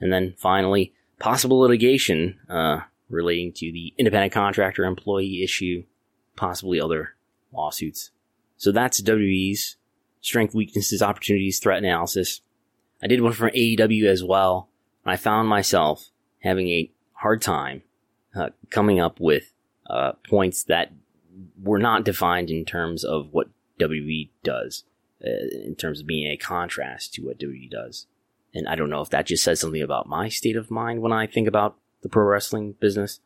[0.00, 5.84] And then finally, possible litigation uh, relating to the independent contractor employee issue,
[6.36, 7.14] possibly other
[7.52, 8.10] lawsuits.
[8.56, 9.76] So that's WWE's
[10.20, 12.40] strength, weaknesses, opportunities, threat analysis.
[13.02, 14.68] I did one for AEW as well.
[15.04, 16.90] I found myself having a
[17.24, 17.80] hard time
[18.36, 19.54] uh, coming up with
[19.88, 20.92] uh, points that
[21.58, 23.48] were not defined in terms of what
[23.80, 24.84] WWE does,
[25.24, 25.30] uh,
[25.64, 28.06] in terms of being a contrast to what WWE does.
[28.52, 31.12] And I don't know if that just says something about my state of mind when
[31.12, 33.20] I think about the pro wrestling business,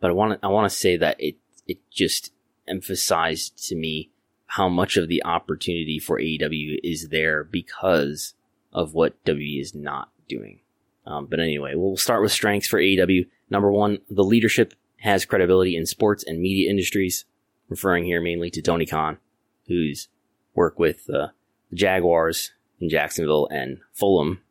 [0.00, 1.36] but I want to I want to say that it
[1.66, 2.32] it just
[2.68, 4.10] emphasized to me
[4.48, 8.34] how much of the opportunity for AEW is there because
[8.70, 10.60] of what WWE is not doing.
[11.06, 13.26] Um, but anyway, we'll start with strengths for AEW.
[13.48, 17.24] Number one, the leadership has credibility in sports and media industries,
[17.68, 19.18] referring here mainly to Tony Khan,
[19.66, 20.08] who's
[20.54, 21.28] worked with uh,
[21.70, 24.42] the Jaguars in Jacksonville and Fulham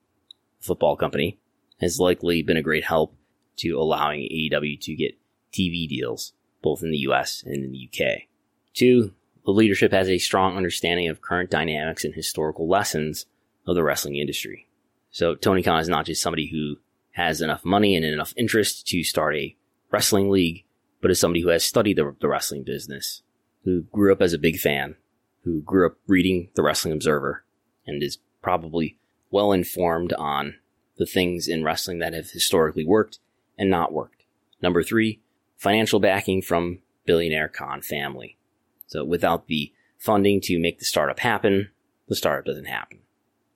[0.59, 1.37] Football Company,
[1.79, 3.15] has likely been a great help
[3.57, 5.17] to allowing AEW to get
[5.53, 8.23] TV deals, both in the US and in the UK.
[8.73, 9.13] Two,
[9.45, 13.25] the leadership has a strong understanding of current dynamics and historical lessons
[13.65, 14.68] of the wrestling industry.
[15.11, 16.77] So Tony Khan is not just somebody who
[17.11, 19.55] has enough money and enough interest to start a
[19.91, 20.65] wrestling league,
[21.01, 23.23] but is somebody who has studied the, the wrestling business,
[23.63, 24.95] who grew up as a big fan,
[25.43, 27.43] who grew up reading the Wrestling Observer,
[27.87, 28.97] and is probably
[29.31, 30.55] well informed on
[30.97, 33.19] the things in wrestling that have historically worked
[33.57, 34.23] and not worked.
[34.61, 35.21] Number three,
[35.57, 38.37] financial backing from billionaire Khan family.
[38.87, 41.69] So without the funding to make the startup happen,
[42.07, 42.99] the startup doesn't happen.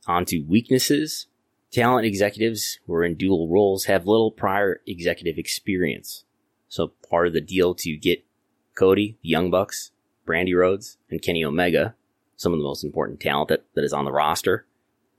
[0.07, 1.27] On to weaknesses.
[1.73, 6.23] Talent executives who are in dual roles have little prior executive experience.
[6.67, 8.23] So part of the deal to get
[8.75, 9.89] Cody, the Young Bucks,
[10.27, 11.95] Brandi Rhodes, and Kenny Omega,
[12.35, 14.67] some of the most important talent that, that is on the roster,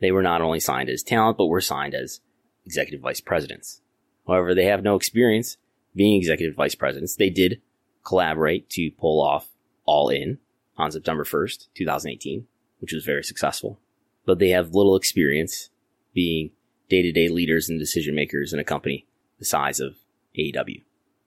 [0.01, 2.21] they were not only signed as talent, but were signed as
[2.65, 3.81] executive vice presidents.
[4.25, 5.57] However, they have no experience
[5.97, 7.17] being executive vice presidents.
[7.17, 7.63] They did
[8.05, 9.49] collaborate to pull off
[9.87, 10.39] All In
[10.77, 12.47] on September 1st, 2018,
[12.79, 13.81] which was very successful.
[14.25, 15.71] But they have little experience
[16.15, 16.51] being
[16.89, 19.07] day to day leaders and decision makers in a company
[19.39, 19.97] the size of
[20.39, 20.83] AEW.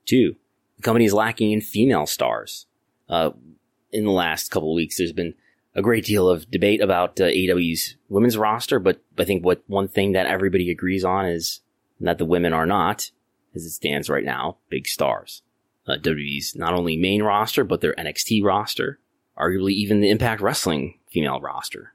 [0.05, 0.35] Two,
[0.77, 2.65] the company is lacking in female stars.
[3.09, 3.31] Uh,
[3.91, 5.33] in the last couple of weeks, there's been
[5.75, 9.88] a great deal of debate about uh, AEW's women's roster, but I think what one
[9.88, 11.61] thing that everybody agrees on is
[11.99, 13.11] that the women are not,
[13.55, 15.41] as it stands right now, big stars.
[15.88, 18.99] Uh, WWE's not only main roster, but their NXT roster,
[19.38, 21.93] arguably even the Impact Wrestling female roster,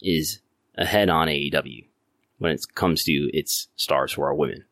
[0.00, 0.40] is
[0.76, 1.86] ahead on AEW
[2.38, 4.64] when it comes to its stars who are women.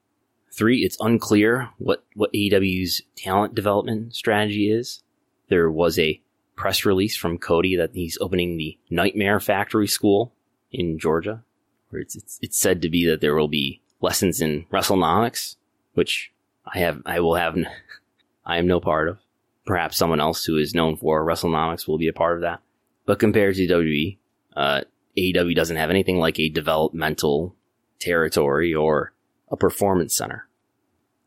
[0.53, 5.03] Three, it's unclear what, what AEW's talent development strategy is.
[5.49, 6.21] There was a
[6.57, 10.33] press release from Cody that he's opening the Nightmare Factory School
[10.71, 11.43] in Georgia,
[11.89, 15.57] where it's, it's, it's said to be that there will be lessons in WrestleNomics,
[15.95, 16.33] which
[16.67, 17.57] I have, I will have,
[18.47, 19.19] I am no part of.
[19.65, 22.61] Perhaps someone else who is known for WrestleNomics will be a part of that.
[23.07, 24.19] But compared to WWE,
[24.55, 24.83] uh,
[25.17, 27.55] AEW doesn't have anything like a developmental
[27.99, 29.13] territory or
[29.51, 30.49] a performance center.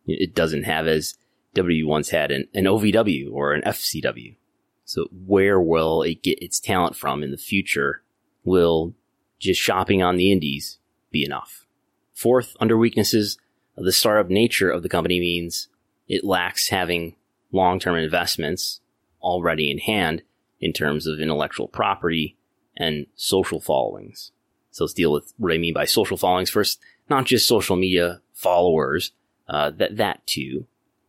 [0.08, 1.16] It doesn't have as
[1.54, 4.36] W once had an, an OVW or an FCW.
[4.84, 8.04] So where will it get its talent from in the future?
[8.44, 8.94] Will
[9.40, 10.80] just shopping on the indies
[11.12, 11.66] be enough?
[12.14, 13.38] Fourth, under weaknesses,
[13.76, 15.68] the startup nature of the company means
[16.08, 17.16] it lacks having
[17.52, 18.82] long-term investments
[19.22, 20.22] already in hand
[20.60, 22.38] in terms of intellectual property
[22.78, 24.32] and social followings.
[24.72, 26.80] So let's deal with what I mean by social followings first.
[27.10, 29.12] Not just social media followers,
[29.48, 30.66] uh, that that too,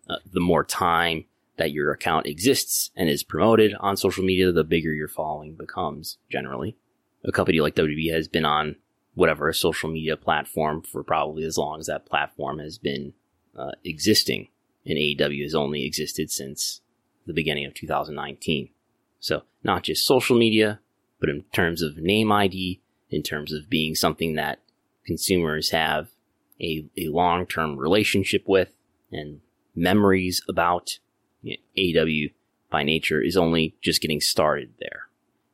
[0.09, 1.25] uh, the more time
[1.57, 6.19] that your account exists and is promoted on social media, the bigger your following becomes.
[6.31, 6.77] Generally,
[7.25, 8.77] a company like WWE has been on
[9.15, 13.15] whatever social media platform for probably as long as that platform has been
[13.57, 14.49] uh, existing,
[14.85, 16.83] and AEW has only existed since
[17.27, 18.69] the beginning of 2019.
[19.19, 20.81] So not just social media,
[21.21, 24.61] but in terms of name ID, in terms of being something that
[25.07, 26.09] consumers have
[26.61, 28.71] a, a long term relationship with
[29.13, 29.41] and
[29.75, 30.99] memories about.
[31.43, 32.33] You know, AEW
[32.71, 35.03] by nature is only just getting started there.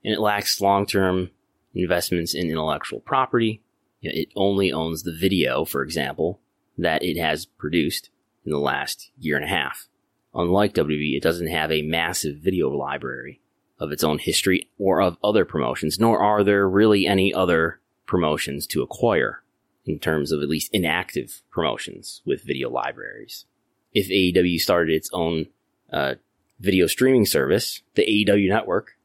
[0.04, 1.30] And it lacks long term
[1.74, 3.62] investments in intellectual property.
[4.00, 6.40] You know, it only owns the video, for example,
[6.78, 8.10] that it has produced
[8.44, 9.86] in the last year and a half.
[10.34, 13.41] Unlike WWE, it doesn't have a massive video library
[13.82, 18.66] of its own history or of other promotions, nor are there really any other promotions
[18.68, 19.42] to acquire
[19.84, 23.44] in terms of at least inactive promotions with video libraries.
[23.92, 25.46] If AEW started its own
[25.92, 26.14] uh,
[26.60, 28.96] video streaming service, the AEW network,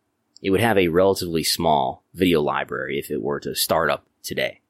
[0.44, 4.62] it would have a relatively small video library if it were to start up today.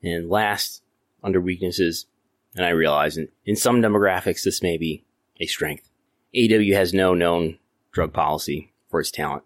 [0.00, 0.82] And last,
[1.24, 2.06] under weaknesses,
[2.54, 5.04] and I realize in, in some demographics this may be
[5.40, 5.90] a strength.
[6.32, 7.58] AEW has no known
[7.90, 9.42] drug policy for its talent,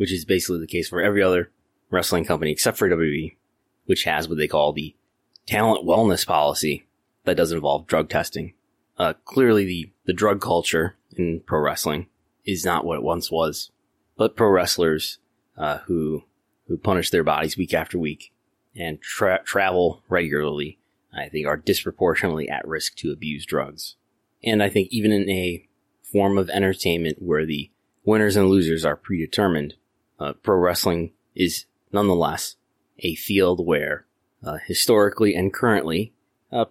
[0.00, 1.50] which is basically the case for every other
[1.90, 3.36] wrestling company except for WWE,
[3.84, 4.96] which has what they call the
[5.44, 6.86] talent wellness policy
[7.24, 8.54] that does involve drug testing.
[8.96, 12.06] Uh, clearly, the, the drug culture in pro wrestling
[12.46, 13.72] is not what it once was,
[14.16, 15.18] but pro wrestlers
[15.58, 16.24] uh, who
[16.66, 18.32] who punish their bodies week after week
[18.74, 20.78] and tra- travel regularly,
[21.14, 23.96] I think, are disproportionately at risk to abuse drugs.
[24.42, 25.68] And I think even in a
[26.02, 27.70] form of entertainment where the
[28.02, 29.74] winners and losers are predetermined,
[30.20, 32.56] uh, pro wrestling is nonetheless
[32.98, 34.06] a field where
[34.44, 36.12] uh, historically and currently,
[36.52, 36.66] uh,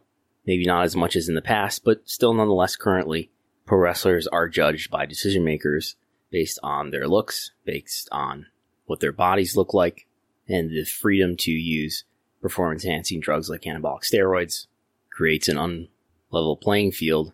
[0.46, 3.30] maybe not as much as in the past, but still nonetheless currently,
[3.66, 5.96] pro wrestlers are judged by decision makers
[6.32, 8.46] based on their looks, based on
[8.86, 10.06] what their bodies look like,
[10.48, 12.04] and the freedom to use
[12.42, 14.68] performance enhancing drugs like anabolic steroids
[15.10, 15.58] creates an
[16.32, 17.34] unlevel playing field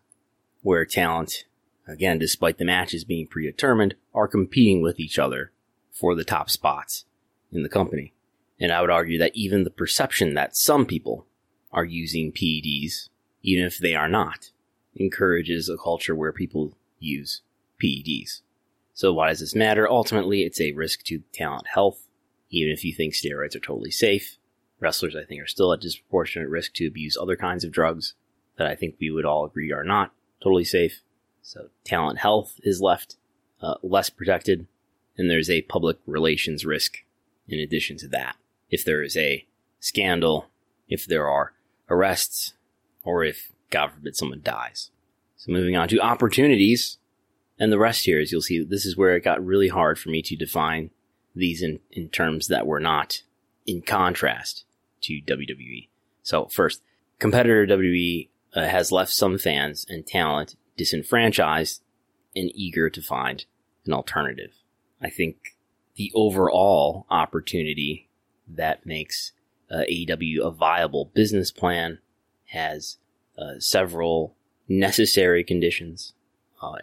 [0.62, 1.46] where talent,
[1.88, 5.52] again, despite the matches being predetermined, are competing with each other
[5.96, 7.06] for the top spots
[7.52, 8.14] in the company.
[8.60, 11.26] And I would argue that even the perception that some people
[11.72, 13.10] are using PEDs,
[13.42, 14.52] even if they are not,
[14.96, 17.42] encourages a culture where people use
[17.82, 18.42] PEDs.
[18.94, 19.90] So why does this matter?
[19.90, 22.08] Ultimately, it's a risk to talent health,
[22.50, 24.38] even if you think steroids are totally safe.
[24.80, 28.14] Wrestlers, I think, are still at disproportionate risk to abuse other kinds of drugs
[28.58, 31.02] that I think we would all agree are not totally safe.
[31.42, 33.18] So talent health is left
[33.62, 34.68] uh, less protected,
[35.18, 36.98] and there's a public relations risk
[37.48, 38.36] in addition to that
[38.70, 39.46] if there is a
[39.80, 40.48] scandal,
[40.88, 41.54] if there are
[41.90, 42.54] arrests,
[43.04, 44.92] or if, God forbid, someone dies.
[45.38, 46.98] So moving on to opportunities.
[47.60, 50.10] And the rest here is you'll see this is where it got really hard for
[50.10, 50.90] me to define
[51.36, 53.22] these in, in terms that were not
[53.66, 54.66] in contrast
[55.02, 55.88] to WWE.
[56.24, 56.82] So first,
[57.20, 61.82] competitor WWE uh, has left some fans and talent disenfranchised
[62.36, 63.46] and eager to find
[63.86, 64.52] an alternative.
[65.02, 65.56] I think
[65.96, 68.10] the overall opportunity
[68.48, 69.32] that makes
[69.70, 72.00] uh, AEW a viable business plan,
[72.50, 72.98] has
[73.38, 74.36] uh, several
[74.68, 76.14] necessary conditions,
[76.62, 76.76] uh,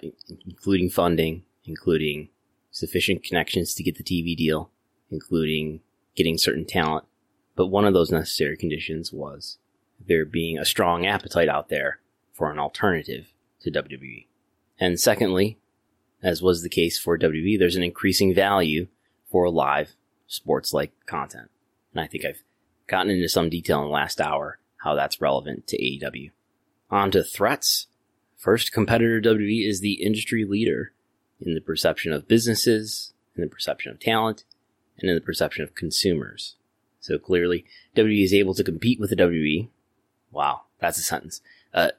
[0.47, 2.29] including funding, including
[2.71, 4.71] sufficient connections to get the TV deal,
[5.11, 5.81] including
[6.17, 7.05] getting certain talent.
[7.55, 9.59] But one of those necessary conditions was
[10.05, 12.01] there being a strong appetite out there
[12.33, 14.27] for an alternative to WWE.
[14.81, 15.59] And secondly,
[16.23, 18.87] as was the case for WWE, there's an increasing value
[19.31, 19.93] for live
[20.27, 21.51] sports like content.
[21.93, 22.43] And I think I've
[22.87, 26.31] gotten into some detail in the last hour how that's relevant to AEW.
[26.91, 27.87] On to threats.
[28.37, 30.93] First, competitor WWE is the industry leader
[31.41, 34.45] in the perception of businesses, in the perception of talent,
[34.99, 36.57] and in the perception of consumers.
[37.01, 37.65] So clearly,
[37.97, 39.69] WWE is able to compete with the WWE.
[40.31, 41.41] Wow, that's a sentence.
[41.73, 41.91] Uh,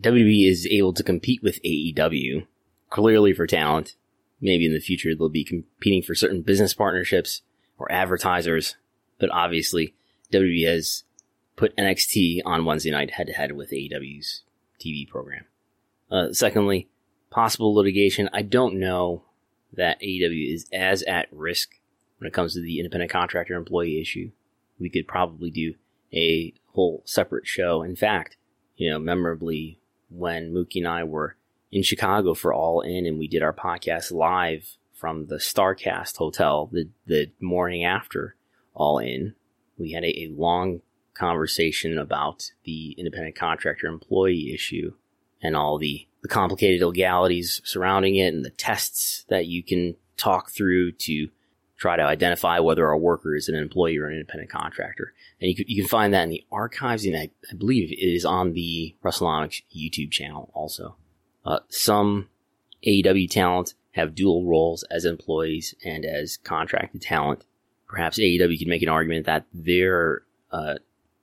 [0.00, 2.46] WWE is able to compete with AEW,
[2.92, 3.96] clearly for talent.
[4.40, 7.42] Maybe in the future they'll be competing for certain business partnerships
[7.78, 8.76] or advertisers
[9.22, 9.94] but obviously
[10.32, 11.04] WWE has
[11.54, 14.42] put NXT on Wednesday night head to head with AEW's
[14.84, 15.44] TV program.
[16.10, 16.88] Uh, secondly,
[17.30, 18.28] possible litigation.
[18.32, 19.22] I don't know
[19.72, 21.70] that AEW is as at risk
[22.18, 24.32] when it comes to the independent contractor employee issue.
[24.80, 25.74] We could probably do
[26.12, 27.82] a whole separate show.
[27.84, 28.36] In fact,
[28.76, 29.78] you know, memorably
[30.10, 31.36] when Mookie and I were
[31.72, 36.68] in Chicago for All In and we did our podcast live from the Starrcast Hotel
[36.70, 38.36] the, the morning after
[38.74, 39.34] all in.
[39.78, 40.82] We had a, a long
[41.14, 44.92] conversation about the independent contractor employee issue
[45.42, 50.50] and all the, the complicated legalities surrounding it and the tests that you can talk
[50.50, 51.28] through to
[51.78, 55.14] try to identify whether a worker is an employee or an independent contractor.
[55.40, 58.24] And you you can find that in the archives, and I, I believe it is
[58.24, 60.96] on the WrestleNomics YouTube channel also.
[61.44, 62.28] Uh, some
[62.86, 67.44] AEW talent have dual roles as employees and as contracted talent.
[67.86, 70.76] Perhaps AEW could make an argument that their uh,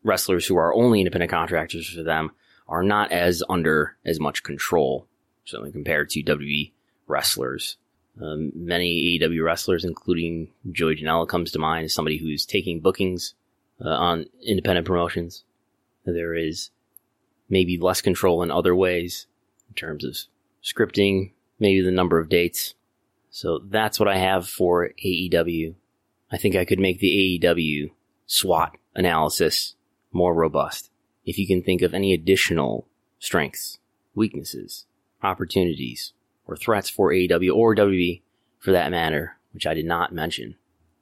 [0.03, 2.31] wrestlers who are only independent contractors for them
[2.67, 5.07] are not as under as much control,
[5.45, 6.71] certainly compared to WWE
[7.07, 7.77] wrestlers.
[8.21, 13.33] Um, many AEW wrestlers, including Joey Janela, comes to mind as somebody who's taking bookings
[13.83, 15.43] uh, on independent promotions.
[16.05, 16.69] There is
[17.49, 19.25] maybe less control in other ways
[19.79, 20.17] terms of
[20.63, 22.75] scripting, maybe the number of dates.
[23.29, 25.75] So that's what I have for AEW.
[26.31, 27.91] I think I could make the AEW
[28.25, 29.75] SWOT analysis
[30.11, 30.91] more robust.
[31.25, 32.87] If you can think of any additional
[33.19, 33.79] strengths,
[34.15, 34.85] weaknesses,
[35.21, 36.13] opportunities,
[36.45, 38.21] or threats for AEW or WWE
[38.57, 40.55] for that matter, which I did not mention,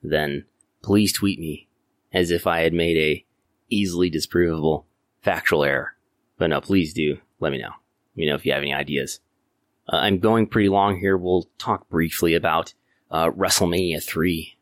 [0.03, 0.45] then
[0.82, 1.67] please tweet me
[2.13, 3.25] as if I had made a
[3.69, 4.86] easily disprovable
[5.21, 5.95] factual error.
[6.38, 7.71] But no, please do let me know.
[8.18, 9.20] Let me know if you have any ideas.
[9.88, 11.15] Uh, I'm going pretty long here.
[11.15, 12.74] We'll talk briefly about
[13.11, 14.57] uh, WrestleMania 3.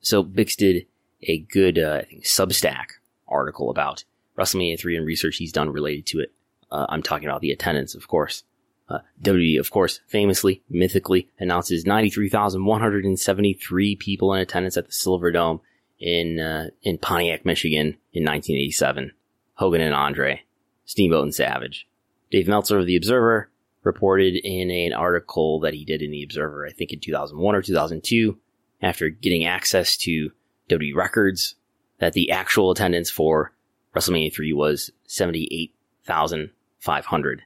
[0.00, 0.86] So Bix did
[1.22, 2.92] a good, uh, I think, Substack
[3.28, 4.04] article about
[4.38, 6.32] WrestleMania 3 and research he's done related to it.
[6.70, 8.44] Uh, I'm talking about the attendance, of course.
[8.88, 15.60] Uh, WWE, of course, famously, mythically announces 93,173 people in attendance at the Silver Dome
[15.98, 19.12] in uh, in Pontiac, Michigan, in 1987.
[19.54, 20.44] Hogan and Andre,
[20.86, 21.86] Steamboat and Savage.
[22.30, 23.50] Dave Meltzer of the Observer
[23.82, 27.62] reported in an article that he did in the Observer, I think in 2001 or
[27.62, 28.38] 2002,
[28.82, 30.32] after getting access to
[30.68, 31.54] WWE records,
[31.98, 33.52] that the actual attendance for
[33.94, 37.42] WrestleMania 3 was 78,500.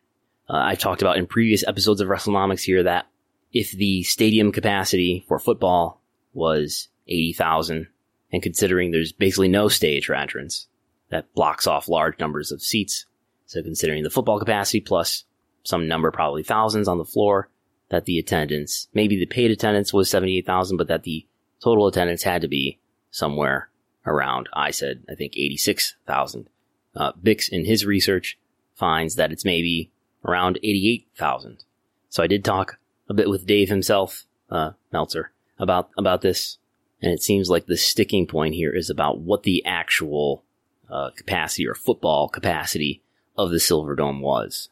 [0.49, 3.07] Uh, I've talked about in previous episodes of WrestleNomics here that
[3.53, 6.01] if the stadium capacity for football
[6.33, 7.87] was 80,000,
[8.33, 10.69] and considering there's basically no stage or entrance
[11.11, 13.05] that blocks off large numbers of seats,
[13.51, 15.25] so considering the football capacity plus
[15.65, 17.49] some number, probably thousands on the floor,
[17.89, 21.27] that the attendance, maybe the paid attendance was 78,000, but that the
[21.61, 22.79] total attendance had to be
[23.11, 23.69] somewhere
[24.07, 26.49] around, I said, I think 86,000.
[26.95, 28.39] Uh, Bix in his research
[28.77, 29.91] finds that it's maybe
[30.25, 31.65] around 88,000.
[32.09, 32.79] So I did talk
[33.09, 36.59] a bit with Dave himself, uh, Meltzer, about, about this.
[37.03, 40.45] And it seems like the sticking point here is about what the actual,
[40.89, 43.03] uh, capacity or football capacity
[43.41, 44.69] of the Silver Dome was.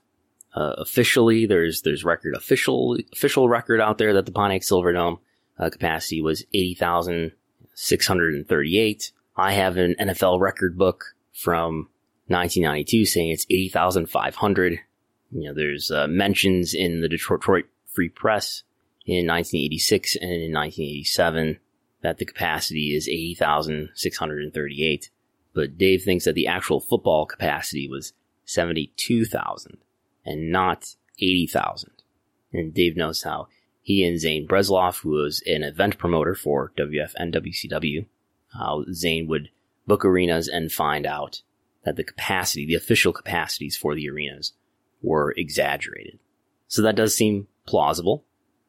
[0.55, 5.19] Uh, officially, there's, there's record, official, official record out there that the Pontiac Silver Dome,
[5.59, 9.12] uh, capacity was 80,638.
[9.37, 11.89] I have an NFL record book from
[12.27, 14.79] 1992 saying it's 80,500.
[15.31, 18.62] You know, there's uh, mentions in the Detroit Free Press
[19.07, 21.59] in 1986 and in 1987
[22.03, 25.11] that the capacity is 80,638.
[25.55, 28.12] But Dave thinks that the actual football capacity was
[28.49, 29.79] 72,000
[30.25, 31.93] and not 80,000.
[32.53, 33.49] And Dave knows how
[33.83, 38.07] he and Zane Bresloff, who was an event promoter for WF and WCW,
[38.55, 39.51] how Zane would
[39.87, 41.43] book arenas and find out
[41.85, 44.55] that the capacity, the official capacities for the arenas
[45.03, 46.19] were exaggerated.
[46.66, 48.25] So that does seem plausible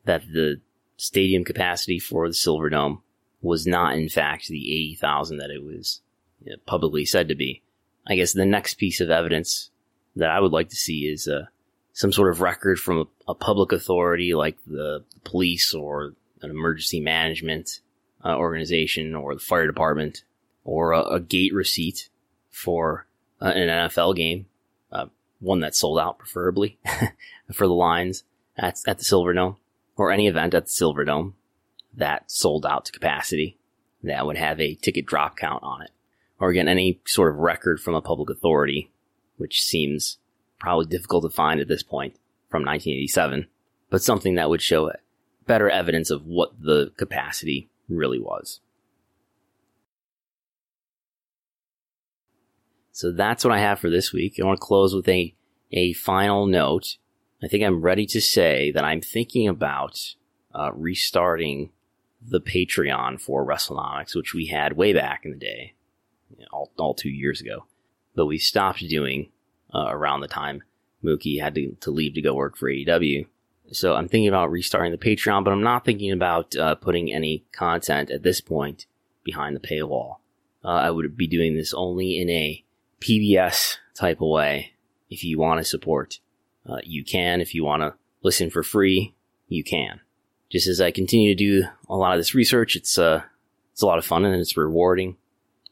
[0.06, 0.62] that the
[0.98, 3.02] stadium capacity for the Silver Dome
[3.42, 6.02] was not in fact the 80,000 that it was
[6.66, 7.64] publicly said to be.
[8.10, 9.70] I guess the next piece of evidence
[10.16, 11.46] that I would like to see is uh,
[11.94, 17.00] some sort of record from a, a, public authority like the police or an emergency
[17.00, 17.82] management
[18.26, 20.24] uh, organization or the fire department
[20.64, 22.10] or a, a gate receipt
[22.50, 23.06] for
[23.42, 24.48] uh, an NFL game,
[24.92, 25.06] uh,
[25.40, 26.80] one that sold out preferably
[27.54, 28.24] for the Lions
[28.58, 29.58] at, at the Silverdome
[29.96, 31.34] or any event at the Silverdome
[31.96, 33.58] that sold out to capacity
[34.04, 35.92] that would have a ticket drop count on it.
[36.40, 38.92] Or again, any sort of record from a public authority,
[39.38, 40.18] which seems
[40.60, 42.16] probably difficult to find at this point
[42.50, 43.48] from 1987,
[43.90, 44.92] but something that would show
[45.46, 48.60] better evidence of what the capacity really was.
[52.92, 54.36] So that's what I have for this week.
[54.40, 55.34] I want to close with a,
[55.72, 56.98] a final note.
[57.42, 60.16] I think I'm ready to say that I'm thinking about
[60.54, 61.72] uh, restarting
[62.22, 65.74] the Patreon for WrestleNomics, which we had way back in the day,
[66.52, 67.66] all, all two years ago,
[68.16, 69.32] but we stopped doing
[69.74, 70.64] uh, around the time
[71.04, 73.26] Mookie had to, to leave to go work for AEW.
[73.72, 77.46] So I'm thinking about restarting the Patreon, but I'm not thinking about uh, putting any
[77.52, 78.88] content at this point
[79.24, 80.18] behind the paywall.
[80.64, 82.64] Uh, I would be doing this only in a
[83.00, 84.74] PBS type of way
[85.10, 86.20] if you want to support
[86.68, 87.42] uh, you can.
[87.42, 87.94] If you want to
[88.24, 89.16] listen for free,
[89.48, 90.02] you can.
[90.50, 93.22] Just as I continue to do a lot of this research, it's uh,
[93.72, 95.16] it's a lot of fun and it's rewarding.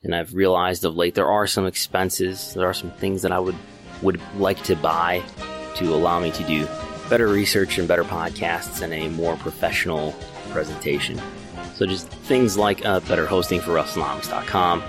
[0.08, 3.40] And I've realized of late there are some expenses, there are some things that I
[3.40, 3.56] would
[4.02, 5.22] would like to buy
[5.76, 6.66] to allow me to do
[7.10, 10.16] better research and better podcasts and a more professional
[10.52, 11.20] presentation.
[11.74, 14.82] So just things like uh, better hosting for WrestleNomics.com,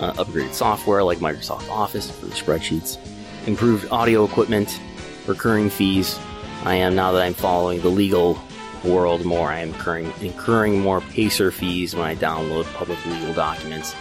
[0.00, 2.98] uh, upgraded software like Microsoft Office for the spreadsheets,
[3.46, 4.78] improved audio equipment,
[5.26, 6.18] recurring fees.
[6.64, 8.38] I am now that I'm following the legal
[8.84, 9.48] world more.
[9.48, 13.94] I am incurring, incurring more Pacer fees when I download public legal documents,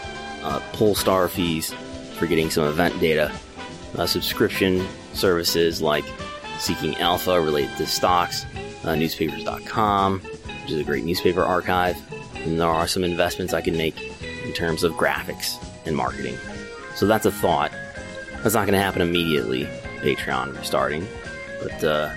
[0.46, 1.74] uh, Pollstar fees
[2.18, 3.32] for getting some event data,
[3.98, 6.06] uh, subscription services like
[6.60, 8.46] Seeking Alpha related to stocks,
[8.84, 11.98] uh, newspapers.com, which is a great newspaper archive.
[12.36, 14.00] And there are some investments I can make
[14.46, 16.38] in terms of graphics and marketing.
[16.96, 17.72] So that's a thought.
[18.44, 19.66] That's not going to happen immediately,
[20.02, 21.08] Patreon restarting.
[21.64, 22.14] But uh,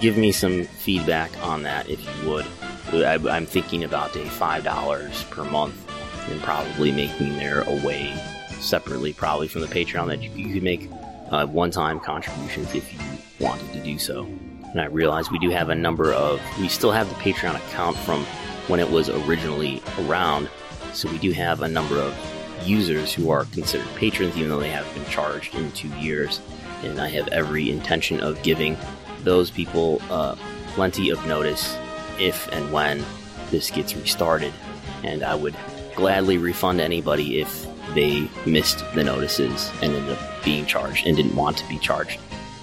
[0.00, 2.46] give me some feedback on that if you would.
[2.92, 5.79] I, am thinking about a $5 per month
[6.28, 8.14] and probably making there a way
[8.60, 10.88] separately, probably from the Patreon, that you, you could make
[11.30, 12.98] uh, one time contributions if you
[13.38, 14.24] wanted to do so.
[14.70, 17.96] And I realize we do have a number of, we still have the Patreon account
[17.98, 18.24] from
[18.68, 20.48] when it was originally around.
[20.92, 22.14] So we do have a number of
[22.64, 26.40] users who are considered patrons, even though they have been charged in two years.
[26.82, 28.76] And I have every intention of giving
[29.22, 30.36] those people uh,
[30.68, 31.76] plenty of notice
[32.18, 33.04] if and when
[33.50, 34.52] this gets restarted.
[35.02, 35.56] And I would
[36.00, 41.36] gladly refund anybody if they missed the notices and ended up being charged and didn't
[41.36, 42.18] want to be charged.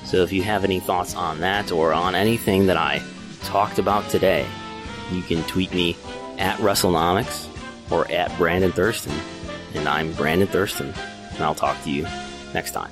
[0.05, 2.99] So if you have any thoughts on that or on anything that I
[3.43, 4.47] talked about today,
[5.11, 5.95] you can tweet me
[6.39, 7.47] at WrestleNomics
[7.91, 9.13] or at Brandon Thurston.
[9.75, 10.91] And I'm Brandon Thurston,
[11.35, 12.07] and I'll talk to you
[12.55, 12.91] next time.